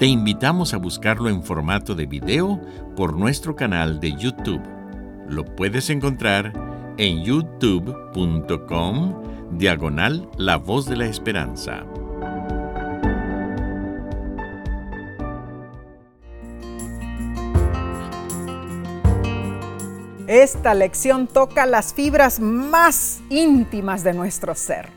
[0.01, 2.61] Te invitamos a buscarlo en formato de video
[2.97, 4.61] por nuestro canal de YouTube.
[5.28, 6.53] Lo puedes encontrar
[6.99, 9.14] en youtube.com
[9.57, 11.85] diagonal La Voz de la Esperanza.
[20.27, 24.89] Esta lección toca las fibras más íntimas de nuestro ser.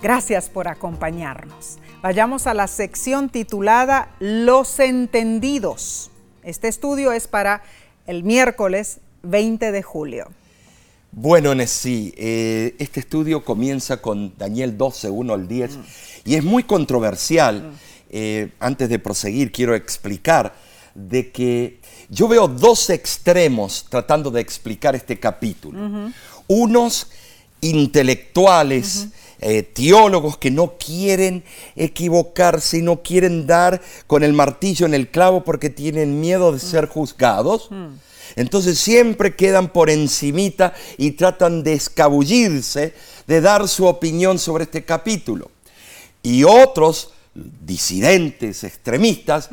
[0.00, 1.78] Gracias por acompañarnos.
[2.00, 6.10] Vayamos a la sección titulada Los entendidos.
[6.42, 7.62] Este estudio es para
[8.06, 10.28] el miércoles 20 de julio.
[11.14, 15.80] Bueno, Nessie, eh, este estudio comienza con Daniel 12, 1 al 10, mm.
[16.24, 17.62] y es muy controversial.
[17.62, 17.72] Mm.
[18.14, 20.54] Eh, antes de proseguir, quiero explicar
[20.94, 26.10] de que yo veo dos extremos tratando de explicar este capítulo.
[26.46, 27.08] Unos
[27.60, 29.08] intelectuales,
[29.38, 31.44] eh, teólogos que no quieren
[31.76, 36.58] equivocarse y no quieren dar con el martillo en el clavo porque tienen miedo de
[36.58, 37.70] ser juzgados.
[38.36, 42.94] Entonces siempre quedan por encimita y tratan de escabullirse,
[43.26, 45.50] de dar su opinión sobre este capítulo.
[46.22, 49.48] Y otros disidentes, extremistas,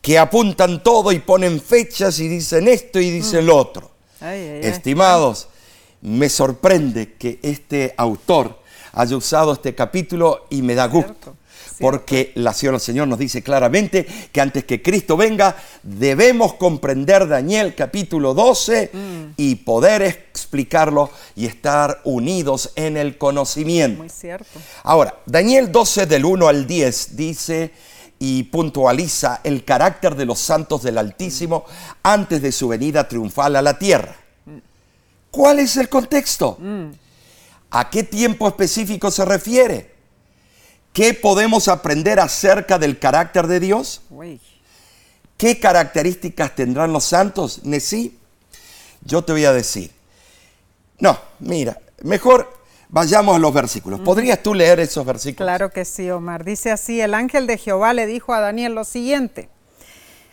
[0.00, 3.90] que apuntan todo y ponen fechas y dicen esto y dicen lo otro.
[4.20, 5.48] Estimados,
[6.02, 8.60] me sorprende que este autor
[8.92, 11.36] haya usado este capítulo y me da gusto.
[11.80, 17.74] Porque la Señora Señor nos dice claramente que antes que Cristo venga debemos comprender Daniel
[17.74, 19.32] capítulo 12 mm.
[19.36, 23.98] y poder explicarlo y estar unidos en el conocimiento.
[23.98, 24.60] Muy cierto.
[24.82, 27.70] Ahora, Daniel 12 del 1 al 10 dice
[28.18, 31.64] y puntualiza el carácter de los santos del Altísimo
[32.04, 34.16] antes de su venida triunfal a la tierra.
[34.46, 34.58] Mm.
[35.30, 36.56] ¿Cuál es el contexto?
[36.60, 36.90] Mm.
[37.70, 39.91] ¿A qué tiempo específico se refiere?
[40.92, 44.02] ¿Qué podemos aprender acerca del carácter de Dios?
[45.36, 47.64] ¿Qué características tendrán los santos?
[47.64, 48.18] Nesí,
[49.04, 49.90] yo te voy a decir.
[50.98, 52.52] No, mira, mejor
[52.90, 54.00] vayamos a los versículos.
[54.00, 55.46] ¿Podrías tú leer esos versículos?
[55.46, 56.44] Claro que sí, Omar.
[56.44, 59.48] Dice así, el ángel de Jehová le dijo a Daniel lo siguiente.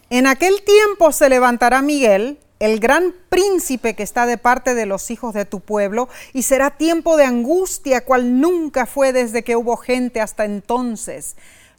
[0.10, 5.12] En aquel tiempo se levantará Miguel, el gran príncipe que está de parte de los
[5.12, 9.78] hijos de tu pueblo, y será tiempo de angustia cual nunca fue desde que hubo
[9.78, 11.38] gente hasta entonces.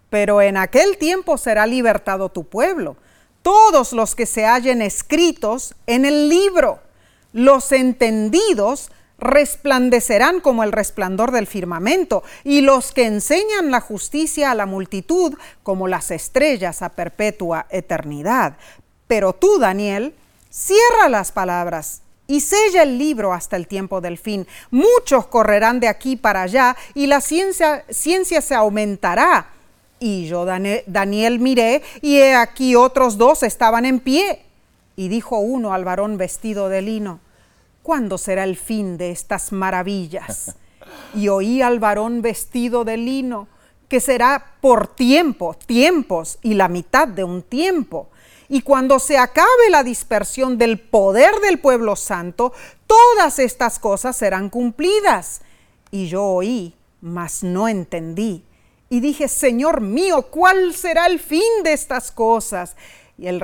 [0.08, 2.96] Pero en aquel tiempo será libertado tu pueblo,
[3.42, 6.80] todos los que se hallen escritos en el libro,
[7.32, 14.54] los entendidos resplandecerán como el resplandor del firmamento, y los que enseñan la justicia a
[14.54, 18.56] la multitud como las estrellas a perpetua eternidad.
[19.06, 20.14] Pero tú, Daniel,
[20.50, 24.46] Cierra las palabras y sella el libro hasta el tiempo del fin.
[24.70, 29.48] Muchos correrán de aquí para allá y la ciencia, ciencia se aumentará.
[30.00, 34.42] Y yo, Daniel, miré y he aquí otros dos estaban en pie.
[34.96, 37.20] Y dijo uno al varón vestido de lino,
[37.82, 40.56] ¿cuándo será el fin de estas maravillas?
[41.14, 43.48] Y oí al varón vestido de lino,
[43.88, 48.08] que será por tiempo, tiempos y la mitad de un tiempo
[48.52, 52.52] y cuando se acabe la dispersión del poder del pueblo santo,
[52.88, 55.42] todas estas cosas serán cumplidas.
[55.92, 58.44] Y yo oí, mas no entendí.
[58.88, 62.74] Y dije, Señor mío, ¿cuál será el fin de estas cosas?
[63.16, 63.40] Y él,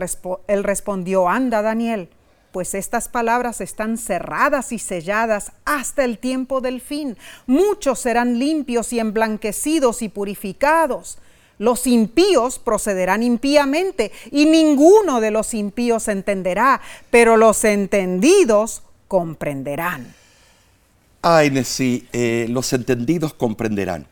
[0.49, 2.11] él respondió, anda Daniel,
[2.51, 7.17] pues estas palabras están cerradas y selladas hasta el tiempo del fin.
[7.47, 11.19] Muchos serán limpios y emblanquecidos y purificados
[11.59, 16.81] los impíos procederán impíamente y ninguno de los impíos entenderá,
[17.11, 20.15] pero los entendidos comprenderán.
[21.23, 24.07] Ay, sí, eh, los entendidos comprenderán.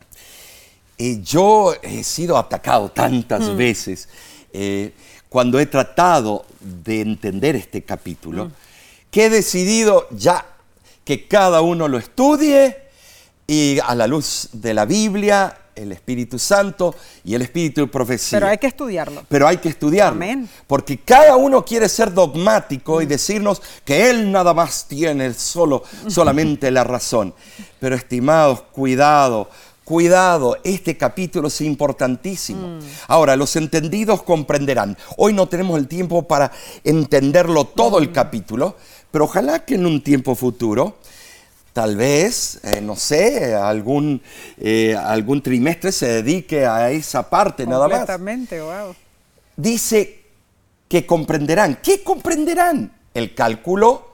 [0.97, 3.57] Eh, yo he sido atacado tantas mm.
[3.57, 4.09] veces
[4.53, 4.93] eh,
[5.29, 8.51] cuando he tratado de entender este capítulo, mm.
[9.11, 10.45] que he decidido ya
[11.03, 12.77] que cada uno lo estudie
[13.47, 18.39] y a la luz de la Biblia el Espíritu Santo y el Espíritu de profecía.
[18.39, 19.23] Pero hay que estudiarlo.
[19.27, 20.15] Pero hay que estudiarlo.
[20.15, 20.49] Amén.
[20.67, 26.71] Porque cada uno quiere ser dogmático y decirnos que Él nada más tiene solo, solamente
[26.71, 27.33] la razón.
[27.79, 29.49] Pero estimados, cuidado,
[29.85, 32.67] Cuidado, este capítulo es importantísimo.
[32.69, 32.79] Mm.
[33.07, 34.97] Ahora, los entendidos comprenderán.
[35.15, 36.51] Hoy no tenemos el tiempo para
[36.83, 38.11] entenderlo todo el mm.
[38.11, 38.75] capítulo,
[39.11, 40.97] pero ojalá que en un tiempo futuro
[41.75, 44.21] tal vez, eh, no sé, algún,
[44.57, 47.97] eh, algún trimestre se dedique a esa parte nada más.
[47.97, 48.95] Completamente, wow.
[49.57, 50.21] Dice
[50.87, 51.79] que comprenderán.
[51.83, 52.93] ¿Qué comprenderán?
[53.13, 54.07] El cálculo,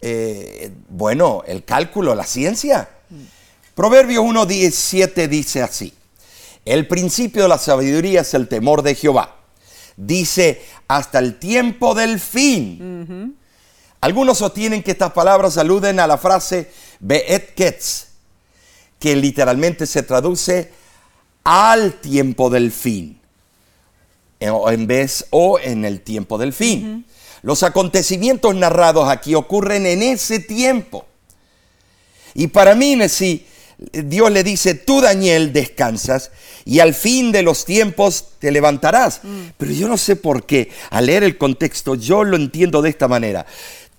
[0.00, 2.88] eh, bueno, el cálculo, la ciencia.
[3.76, 5.94] Proverbios 1.17 dice así.
[6.64, 9.36] El principio de la sabiduría es el temor de Jehová.
[9.96, 13.36] Dice, hasta el tiempo del fin.
[14.00, 16.70] Algunos sostienen que estas palabras aluden a la frase
[17.00, 18.06] Be'et Ketz,
[18.98, 20.70] que literalmente se traduce
[21.44, 23.20] al tiempo del fin,
[24.38, 27.04] en vez o en el tiempo del fin.
[27.42, 31.06] Los acontecimientos narrados aquí ocurren en ese tiempo.
[32.34, 33.46] Y para mí, si
[33.92, 36.30] Dios le dice, tú Daniel descansas
[36.64, 39.22] y al fin de los tiempos te levantarás.
[39.56, 43.08] Pero yo no sé por qué, al leer el contexto, yo lo entiendo de esta
[43.08, 43.46] manera.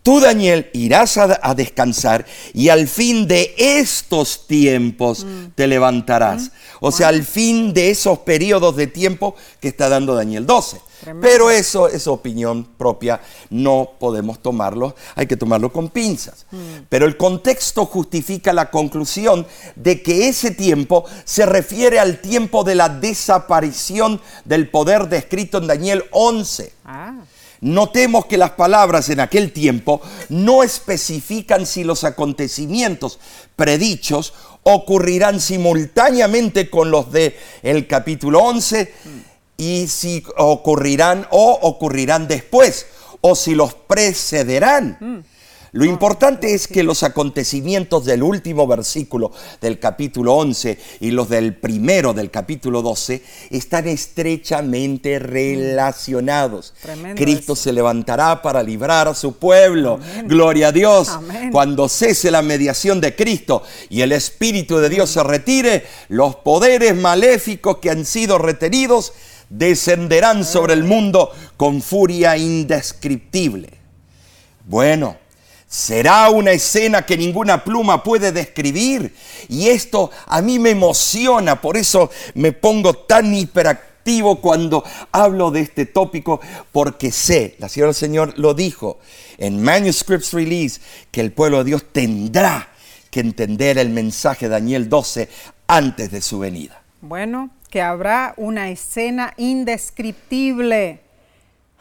[0.03, 5.51] Tú, Daniel, irás a, descansar y al fin de estos tiempos mm.
[5.53, 6.43] te levantarás.
[6.43, 6.49] Mm.
[6.79, 10.81] O sea, al fin de esos periodos de tiempo que está dando Daniel 12.
[11.19, 16.45] Pero eso es opinión propia, no podemos tomarlo, hay que tomarlo con pinzas.
[16.51, 16.57] Mm.
[16.89, 22.75] Pero el contexto justifica la conclusión de que ese tiempo se refiere al tiempo de
[22.75, 26.73] la desaparición del poder descrito en Daniel 11.
[26.85, 27.15] Ah.
[27.61, 33.19] Notemos que las palabras en aquel tiempo no especifican si los acontecimientos
[33.55, 34.33] predichos
[34.63, 38.93] ocurrirán simultáneamente con los de el capítulo 11
[39.57, 42.87] y si ocurrirán o ocurrirán después
[43.21, 45.23] o si los precederán.
[45.71, 45.77] Mm.
[45.77, 51.55] Lo importante es que los acontecimientos del último versículo del capítulo 11 y los del
[51.55, 56.73] primero del capítulo 12 están estrechamente relacionados.
[57.15, 59.99] Cristo se levantará para librar a su pueblo.
[60.25, 61.17] Gloria a Dios.
[61.51, 66.95] Cuando cese la mediación de Cristo y el Espíritu de Dios se retire, los poderes
[66.95, 69.13] maléficos que han sido retenidos
[69.49, 73.69] descenderán sobre el mundo con furia indescriptible.
[74.65, 75.17] Bueno,
[75.71, 79.15] Será una escena que ninguna pluma puede describir.
[79.47, 85.61] Y esto a mí me emociona, por eso me pongo tan hiperactivo cuando hablo de
[85.61, 86.41] este tópico,
[86.73, 88.99] porque sé, la Señora del Señor lo dijo
[89.37, 92.67] en Manuscripts Release, que el pueblo de Dios tendrá
[93.09, 95.29] que entender el mensaje de Daniel 12
[95.67, 96.83] antes de su venida.
[96.99, 100.99] Bueno, que habrá una escena indescriptible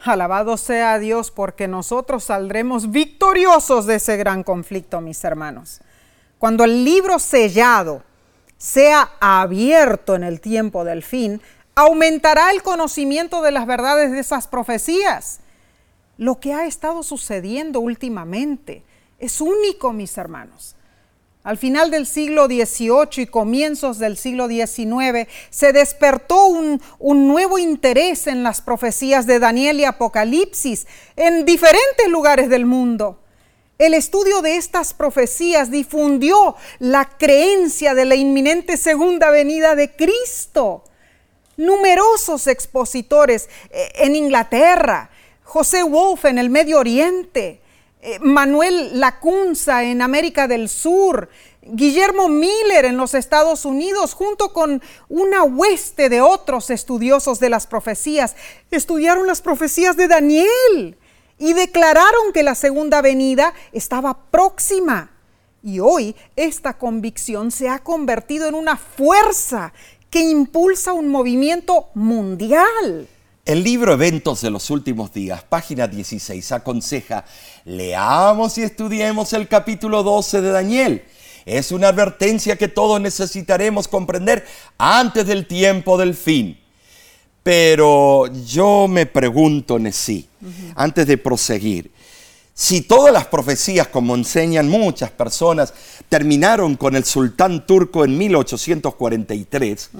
[0.03, 5.81] Alabado sea Dios porque nosotros saldremos victoriosos de ese gran conflicto, mis hermanos.
[6.39, 8.01] Cuando el libro sellado
[8.57, 11.39] sea abierto en el tiempo del fin,
[11.75, 15.39] aumentará el conocimiento de las verdades de esas profecías.
[16.17, 18.83] Lo que ha estado sucediendo últimamente
[19.19, 20.75] es único, mis hermanos.
[21.43, 28.27] Al final del siglo XVIII y comienzos del siglo XIX se despertó un, nuevo interés
[28.27, 30.85] en las profecías de Daniel y Apocalipsis
[31.15, 33.19] en diferentes lugares del mundo.
[33.79, 40.83] El estudio de estas profecías difundió la creencia de la inminente segunda venida de Cristo.
[41.57, 45.09] Numerosos expositores eh, en Inglaterra,
[45.43, 47.60] José Wolf en el Medio Oriente,
[48.03, 51.29] eh, Manuel Lacunza en América del Sur,
[51.61, 57.67] Guillermo Miller en los Estados Unidos, junto con una hueste de otros estudiosos de las
[57.67, 58.35] profecías,
[58.71, 60.97] estudiaron las profecías de Daniel
[61.37, 65.11] y declararon que la segunda venida estaba próxima.
[65.61, 69.73] Y hoy esta convicción se ha convertido en una fuerza
[70.09, 73.07] que impulsa un movimiento mundial.
[73.51, 77.25] El libro Eventos de los Últimos Días, página 16, aconseja,
[77.65, 81.03] leamos y estudiemos el capítulo 12 de Daniel.
[81.45, 84.45] Es una advertencia que todos necesitaremos comprender
[84.77, 86.61] antes del tiempo del fin.
[87.43, 90.29] Pero yo me pregunto, Nesí,
[90.75, 91.91] antes de proseguir,
[92.61, 95.73] si todas las profecías, como enseñan muchas personas,
[96.09, 99.99] terminaron con el sultán turco en 1843 mm.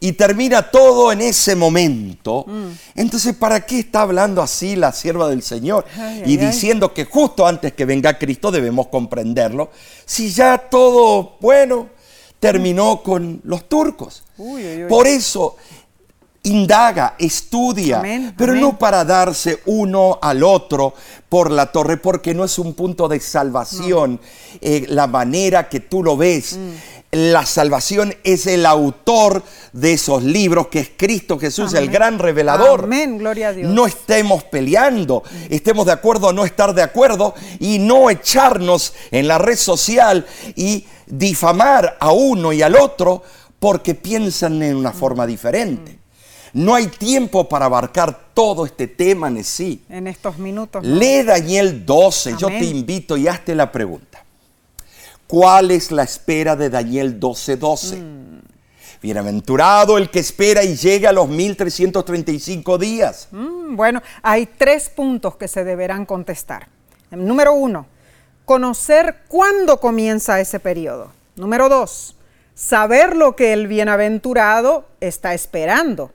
[0.00, 2.68] y termina todo en ese momento, mm.
[2.94, 5.84] entonces ¿para qué está hablando así la sierva del Señor?
[6.24, 9.70] y diciendo que justo antes que venga Cristo debemos comprenderlo,
[10.06, 11.90] si ya todo, bueno,
[12.40, 14.22] terminó con los turcos.
[14.88, 15.56] Por eso
[16.42, 18.62] indaga, estudia, Amén, pero amén.
[18.62, 20.94] no para darse uno al otro
[21.28, 24.20] por la torre, porque no es un punto de salvación
[24.60, 26.56] eh, la manera que tú lo ves.
[26.56, 26.98] Mm.
[27.10, 32.84] La salvación es el autor de esos libros, que es Cristo Jesús, el gran revelador.
[32.84, 33.70] Amén, gloria a Dios.
[33.70, 39.26] No estemos peleando, estemos de acuerdo o no estar de acuerdo y no echarnos en
[39.26, 43.22] la red social y difamar a uno y al otro
[43.58, 45.97] porque piensan en una forma diferente.
[46.52, 49.82] No hay tiempo para abarcar todo este tema en sí.
[49.88, 50.82] En estos minutos.
[50.82, 50.94] ¿no?
[50.94, 54.24] Lee Daniel 12, yo te invito y hazte la pregunta.
[55.26, 57.96] ¿Cuál es la espera de Daniel 12, 12?
[57.96, 58.40] Mm.
[59.00, 63.28] Bienaventurado el que espera y llega a los 1335 días.
[63.30, 66.68] Mm, Bueno, hay tres puntos que se deberán contestar.
[67.10, 67.86] Número uno,
[68.44, 71.12] conocer cuándo comienza ese periodo.
[71.36, 72.16] Número dos,
[72.54, 76.10] saber lo que el bienaventurado está esperando.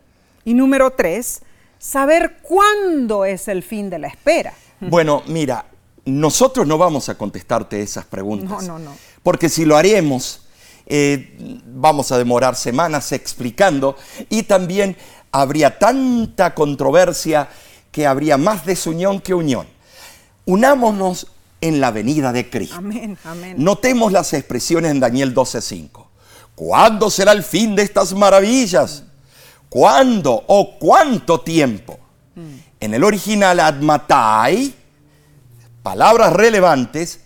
[0.45, 1.41] Y número tres,
[1.77, 4.53] saber cuándo es el fin de la espera.
[4.79, 5.65] Bueno, mira,
[6.05, 8.63] nosotros no vamos a contestarte esas preguntas.
[8.63, 8.95] No, no, no.
[9.21, 10.41] Porque si lo haremos,
[10.85, 13.95] eh, vamos a demorar semanas explicando
[14.29, 14.97] y también
[15.31, 17.49] habría tanta controversia
[17.91, 19.67] que habría más desunión que unión.
[20.45, 21.27] Unámonos
[21.61, 22.75] en la venida de Cristo.
[22.75, 23.55] Amén, amén.
[23.57, 26.07] Notemos las expresiones en Daniel 12:5.
[26.55, 29.05] ¿Cuándo será el fin de estas maravillas?
[29.73, 31.97] ¿Cuándo o cuánto tiempo?
[32.79, 34.71] En el original admatai,
[35.81, 37.21] palabras relevantes,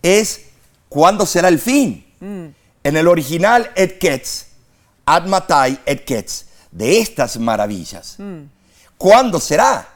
[0.00, 0.42] es
[0.88, 2.06] ¿cuándo será el fin?
[2.20, 4.46] En el original et ketz,
[5.04, 8.18] admatai et ketz, de estas maravillas.
[8.96, 9.88] ¿Cuándo será?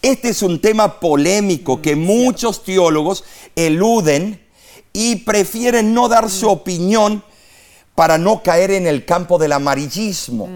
[0.00, 3.24] Este es un tema polémico que muchos teólogos
[3.56, 4.40] eluden
[4.92, 7.24] y prefieren no dar su opinión
[7.96, 10.48] para no caer en el campo del amarillismo.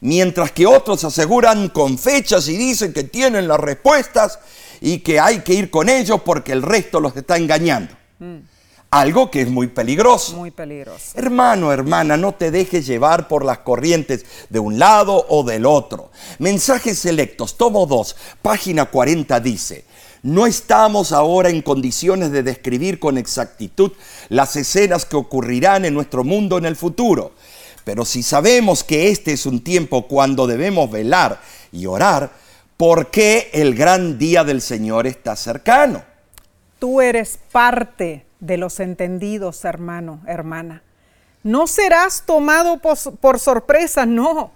[0.00, 4.38] Mientras que otros aseguran con fechas y dicen que tienen las respuestas
[4.82, 7.94] y que hay que ir con ellos porque el resto los está engañando.
[8.90, 10.36] Algo que es muy peligroso.
[10.36, 11.12] Muy peligroso.
[11.14, 16.10] Hermano, hermana, no te dejes llevar por las corrientes de un lado o del otro.
[16.38, 19.84] Mensajes selectos, tomo 2, página 40 dice,
[20.24, 23.92] no estamos ahora en condiciones de describir con exactitud
[24.30, 27.32] las escenas que ocurrirán en nuestro mundo en el futuro.
[27.84, 32.32] Pero si sabemos que este es un tiempo cuando debemos velar y orar,
[32.78, 36.02] ¿por qué el gran día del Señor está cercano?
[36.78, 40.82] Tú eres parte de los entendidos, hermano, hermana.
[41.42, 44.52] No serás tomado por sorpresa, no.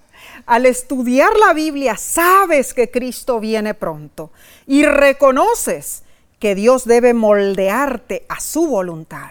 [0.46, 4.30] Al estudiar la Biblia sabes que Cristo viene pronto
[4.66, 6.02] y reconoces
[6.38, 9.30] que Dios debe moldearte a su voluntad.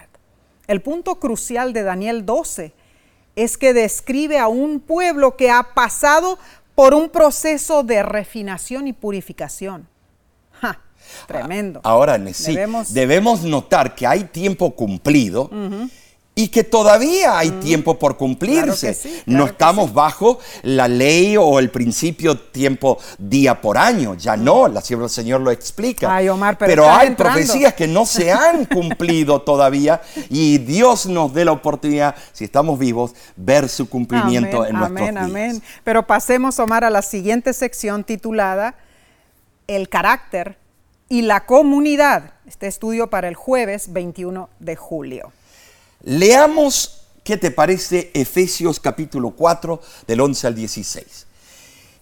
[0.67, 2.73] El punto crucial de Daniel 12
[3.35, 6.37] es que describe a un pueblo que ha pasado
[6.75, 9.87] por un proceso de refinación y purificación.
[10.59, 10.79] Ja,
[11.27, 11.79] tremendo.
[11.83, 15.49] Ahora, sí, Debemos- debemos, notar que hay tiempo cumplido
[16.37, 18.61] y que todavía hay tiempo por cumplirse.
[18.61, 19.95] Claro que sí, no claro estamos sí.
[19.95, 24.13] bajo la ley o el principio tiempo día por año.
[24.13, 26.15] Ya no, la sierva del Señor lo explica.
[26.15, 27.33] Ay, Omar, pero estás hay entrando.
[27.33, 32.77] profecías que no se han cumplido todavía y Dios nos dé la oportunidad, si estamos
[32.77, 35.25] vivos, ver su cumplimiento Amén, en nuestros amén, días.
[35.25, 35.63] amén.
[35.83, 38.75] Pero pasemos, Omar, a la siguiente sección titulada
[39.65, 40.59] El carácter
[41.09, 42.33] y la comunidad.
[42.45, 45.31] Este estudio para el jueves 21 de julio.
[46.03, 48.11] Leamos, ¿qué te parece?
[48.13, 51.25] Efesios capítulo 4, del 11 al 16.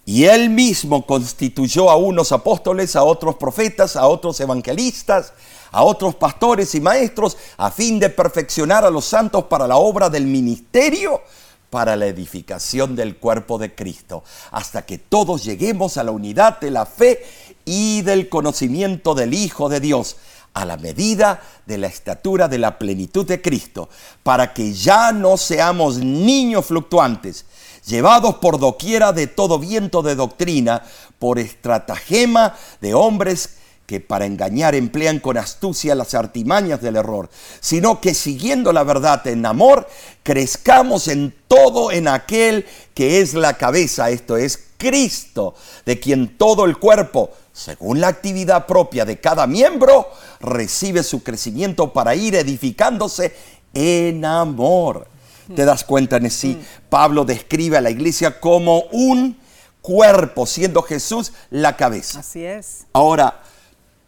[0.04, 5.32] Y él mismo constituyó a unos apóstoles, a otros profetas, a otros evangelistas,
[5.72, 10.08] a otros pastores y maestros, a fin de perfeccionar a los santos para la obra
[10.08, 11.22] del ministerio,
[11.70, 14.22] para la edificación del cuerpo de Cristo,
[14.52, 17.24] hasta que todos lleguemos a la unidad de la fe
[17.64, 20.16] y del conocimiento del Hijo de Dios,
[20.56, 23.90] a la medida de la estatura de la plenitud de Cristo,
[24.22, 27.44] para que ya no seamos niños fluctuantes,
[27.84, 30.82] llevados por doquiera de todo viento de doctrina,
[31.18, 33.50] por estratagema de hombres
[33.84, 37.28] que para engañar emplean con astucia las artimañas del error,
[37.60, 39.86] sino que siguiendo la verdad en amor,
[40.22, 45.54] crezcamos en todo en aquel que es la cabeza, esto es Cristo,
[45.84, 51.90] de quien todo el cuerpo, según la actividad propia de cada miembro, recibe su crecimiento
[51.90, 53.34] para ir edificándose
[53.72, 55.08] en amor.
[55.54, 56.60] ¿Te das cuenta, Nesí?
[56.90, 59.38] Pablo describe a la iglesia como un
[59.80, 62.20] cuerpo, siendo Jesús la cabeza.
[62.20, 62.84] Así es.
[62.92, 63.42] Ahora,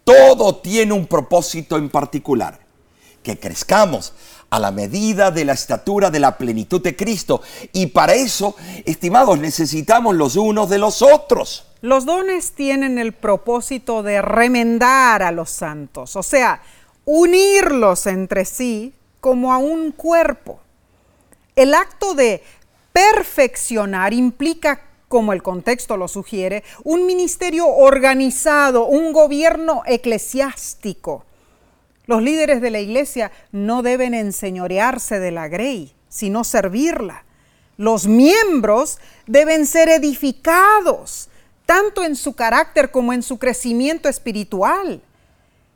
[0.04, 2.58] todo tiene un propósito en particular,
[3.22, 4.12] que crezcamos
[4.50, 7.42] a la medida de la estatura de la plenitud de Cristo.
[7.72, 11.66] Y para eso, estimados, necesitamos los unos de los otros.
[11.80, 16.60] Los dones tienen el propósito de remendar a los santos, o sea,
[17.04, 20.60] unirlos entre sí como a un cuerpo.
[21.54, 22.42] El acto de
[22.92, 31.24] perfeccionar implica, como el contexto lo sugiere, un ministerio organizado, un gobierno eclesiástico.
[32.08, 37.24] Los líderes de la iglesia no deben enseñorearse de la grey, sino servirla.
[37.76, 41.28] Los miembros deben ser edificados,
[41.66, 45.02] tanto en su carácter como en su crecimiento espiritual.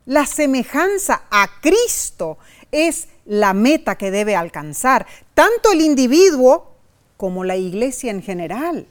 [0.06, 2.38] La semejanza a Cristo
[2.72, 6.72] es la meta que debe alcanzar tanto el individuo
[7.18, 8.86] como la iglesia en general.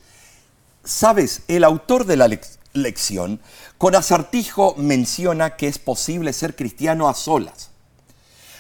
[0.84, 2.28] Sabes, el autor de la
[2.74, 3.40] lección
[3.78, 7.72] con acertijo menciona que es posible ser cristiano a solas.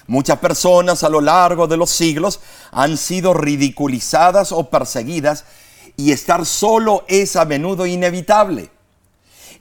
[0.07, 2.41] Muchas personas a lo largo de los siglos
[2.71, 5.45] han sido ridiculizadas o perseguidas
[5.95, 8.71] y estar solo es a menudo inevitable.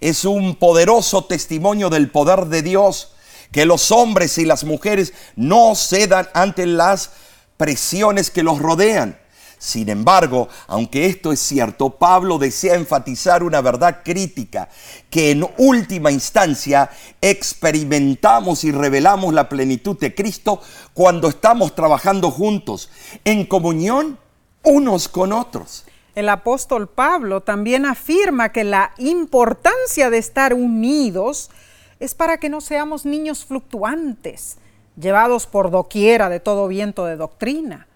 [0.01, 3.13] Es un poderoso testimonio del poder de Dios
[3.53, 7.11] que los hombres y las mujeres no cedan ante las
[7.57, 9.20] presiones que los rodean.
[9.61, 14.71] Sin embargo, aunque esto es cierto, Pablo desea enfatizar una verdad crítica,
[15.11, 16.89] que en última instancia
[17.21, 20.63] experimentamos y revelamos la plenitud de Cristo
[20.95, 22.89] cuando estamos trabajando juntos,
[23.27, 24.19] en comunión
[24.65, 25.85] unos con otros.
[26.15, 31.51] El apóstol Pablo también afirma que la importancia de estar unidos
[31.99, 34.57] es para que no seamos niños fluctuantes,
[34.99, 37.89] llevados por doquiera de todo viento de doctrina.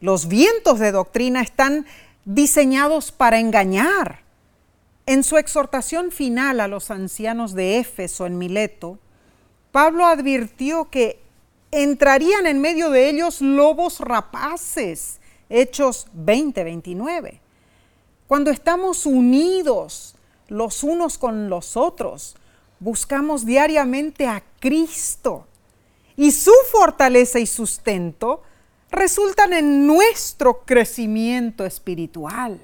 [0.00, 1.86] Los vientos de doctrina están
[2.24, 4.20] diseñados para engañar.
[5.06, 8.98] En su exhortación final a los ancianos de Éfeso en Mileto,
[9.72, 11.20] Pablo advirtió que
[11.70, 17.40] entrarían en medio de ellos lobos rapaces, Hechos 20:29.
[18.26, 20.16] Cuando estamos unidos
[20.48, 22.36] los unos con los otros,
[22.80, 25.46] buscamos diariamente a Cristo
[26.16, 28.42] y su fortaleza y sustento
[28.96, 32.58] resultan en nuestro crecimiento espiritual.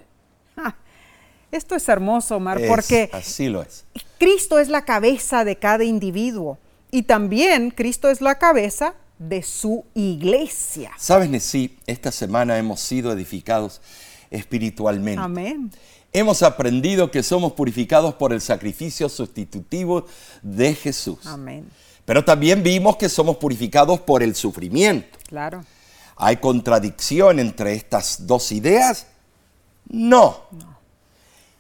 [1.53, 3.85] Esto es hermoso, Omar, porque así lo es.
[4.19, 6.57] Cristo es la cabeza de cada individuo
[6.91, 10.93] y también Cristo es la cabeza de su iglesia.
[10.97, 13.83] Sabes, Nesí, esta semana hemos sido edificados
[14.31, 15.23] espiritualmente.
[15.23, 15.71] Amén.
[16.15, 20.07] Hemos aprendido que somos purificados por el sacrificio sustitutivo
[20.41, 21.27] de Jesús.
[21.27, 21.69] Amén.
[22.07, 25.19] Pero también vimos que somos purificados por el sufrimiento.
[25.29, 25.65] Claro.
[26.17, 29.07] ¿Hay contradicción entre estas dos ideas?
[29.89, 30.43] No.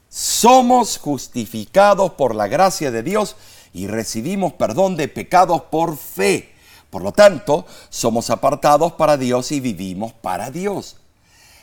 [0.09, 3.37] Somos justificados por la gracia de Dios
[3.73, 6.53] y recibimos perdón de pecados por fe.
[6.91, 10.97] Por lo tanto, somos apartados para Dios y vivimos para Dios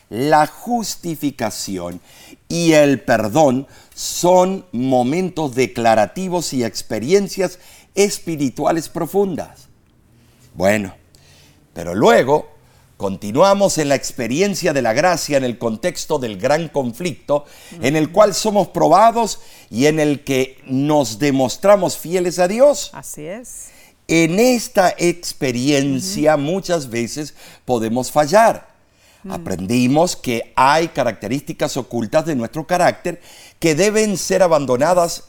[0.10, 2.02] la justificación
[2.48, 7.60] y el perdón son momentos declarativos y experiencias
[7.96, 9.68] espirituales profundas.
[10.56, 10.96] Bueno,
[11.74, 12.50] pero luego
[13.00, 17.46] continuamos en la experiencia de la gracia en el contexto del gran conflicto
[17.82, 19.40] en el cual somos probados
[19.72, 22.92] y en el que nos demostramos fieles a Dios.
[22.94, 23.70] Así es.
[24.08, 27.34] En esta experiencia muchas veces
[27.66, 28.70] podemos fallar
[29.24, 29.32] Mm.
[29.32, 33.22] Aprendimos que hay características ocultas de nuestro carácter
[33.60, 35.26] que deben ser abandonadas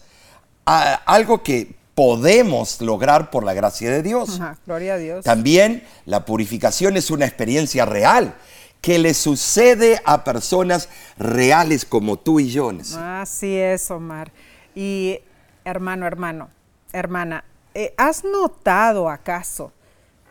[0.64, 4.40] a algo que podemos lograr por la gracia de Dios.
[4.64, 5.22] gloria a Dios.
[5.22, 8.36] También la purificación es una experiencia real
[8.80, 10.88] que le sucede a personas
[11.18, 12.72] reales como tú y yo.
[12.96, 14.32] Así es, Omar.
[14.74, 15.18] Y
[15.62, 16.48] hermano, hermano,
[16.94, 17.44] hermana,
[17.74, 19.70] eh, ¿has notado acaso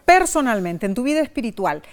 [0.05, 1.83] personalmente en tu vida espiritual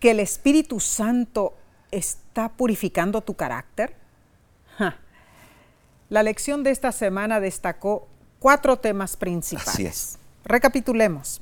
[0.00, 1.52] que el Espíritu Santo
[1.90, 3.94] está purificando tu carácter?
[6.08, 8.08] La lección de esta semana destacó
[8.38, 9.68] cuatro temas principales.
[9.68, 10.18] Así es.
[10.44, 11.40] Recapitulemos.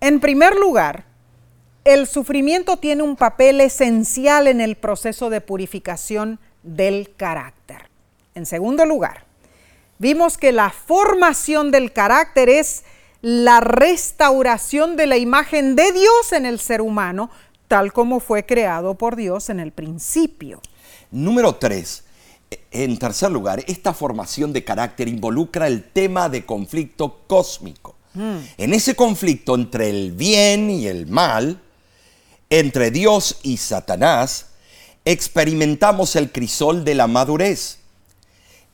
[0.00, 1.04] En primer lugar,
[1.84, 7.90] el sufrimiento tiene un papel esencial en el proceso de purificación del carácter.
[8.34, 9.24] En segundo lugar,
[9.98, 12.84] vimos que la formación del carácter es
[13.22, 17.30] la restauración de la imagen de Dios en el ser humano
[17.70, 20.60] tal como fue creado por Dios en el principio.
[21.12, 22.02] Número tres,
[22.70, 27.96] en tercer lugar, esta formación de carácter involucra el tema de conflicto cósmico.
[28.14, 28.36] Mm.
[28.58, 31.60] En ese conflicto entre el bien y el mal,
[32.48, 34.46] entre Dios y Satanás,
[35.04, 37.78] experimentamos el crisol de la madurez.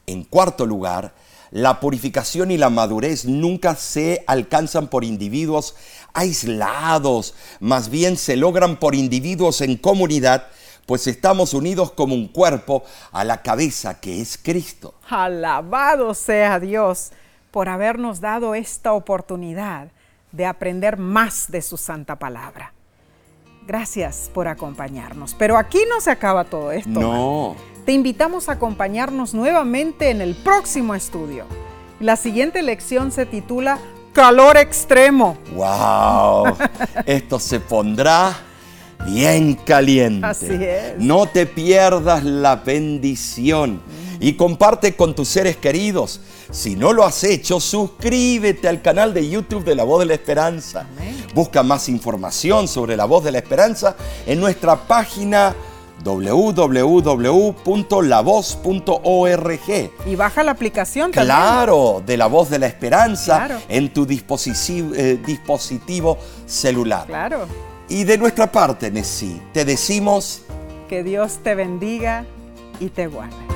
[0.07, 1.15] En cuarto lugar,
[1.51, 5.75] la purificación y la madurez nunca se alcanzan por individuos
[6.13, 10.49] aislados, más bien se logran por individuos en comunidad,
[10.87, 14.95] pues estamos unidos como un cuerpo a la cabeza que es Cristo.
[15.09, 17.11] Alabado sea Dios
[17.51, 19.89] por habernos dado esta oportunidad
[20.33, 22.73] de aprender más de su santa palabra.
[23.67, 25.35] Gracias por acompañarnos.
[25.35, 26.89] Pero aquí no se acaba todo esto.
[26.89, 27.57] No.
[27.85, 31.47] Te invitamos a acompañarnos nuevamente en el próximo estudio.
[31.99, 33.79] La siguiente lección se titula
[34.13, 35.37] Calor extremo.
[35.55, 36.57] ¡Wow!
[37.07, 38.37] Esto se pondrá
[39.05, 40.27] bien caliente.
[40.27, 40.95] Así es.
[40.99, 43.81] No te pierdas la bendición
[44.21, 46.21] y comparte con tus seres queridos.
[46.51, 50.15] Si no lo has hecho, suscríbete al canal de YouTube de La Voz de la
[50.15, 50.87] Esperanza.
[50.97, 51.17] Amén.
[51.35, 55.55] Busca más información sobre La Voz de la Esperanza en nuestra página
[58.67, 59.91] www.lavoz.org.
[60.07, 61.27] Y baja la aplicación también.
[61.37, 63.61] Claro, de La Voz de la Esperanza Claro.
[63.69, 67.07] en tu dispositivo, eh, dispositivo celular.
[67.07, 67.47] Claro.
[67.89, 70.43] Y de nuestra parte, Nessie, te decimos
[70.89, 72.25] Que Dios te bendiga
[72.81, 73.56] y te guarde.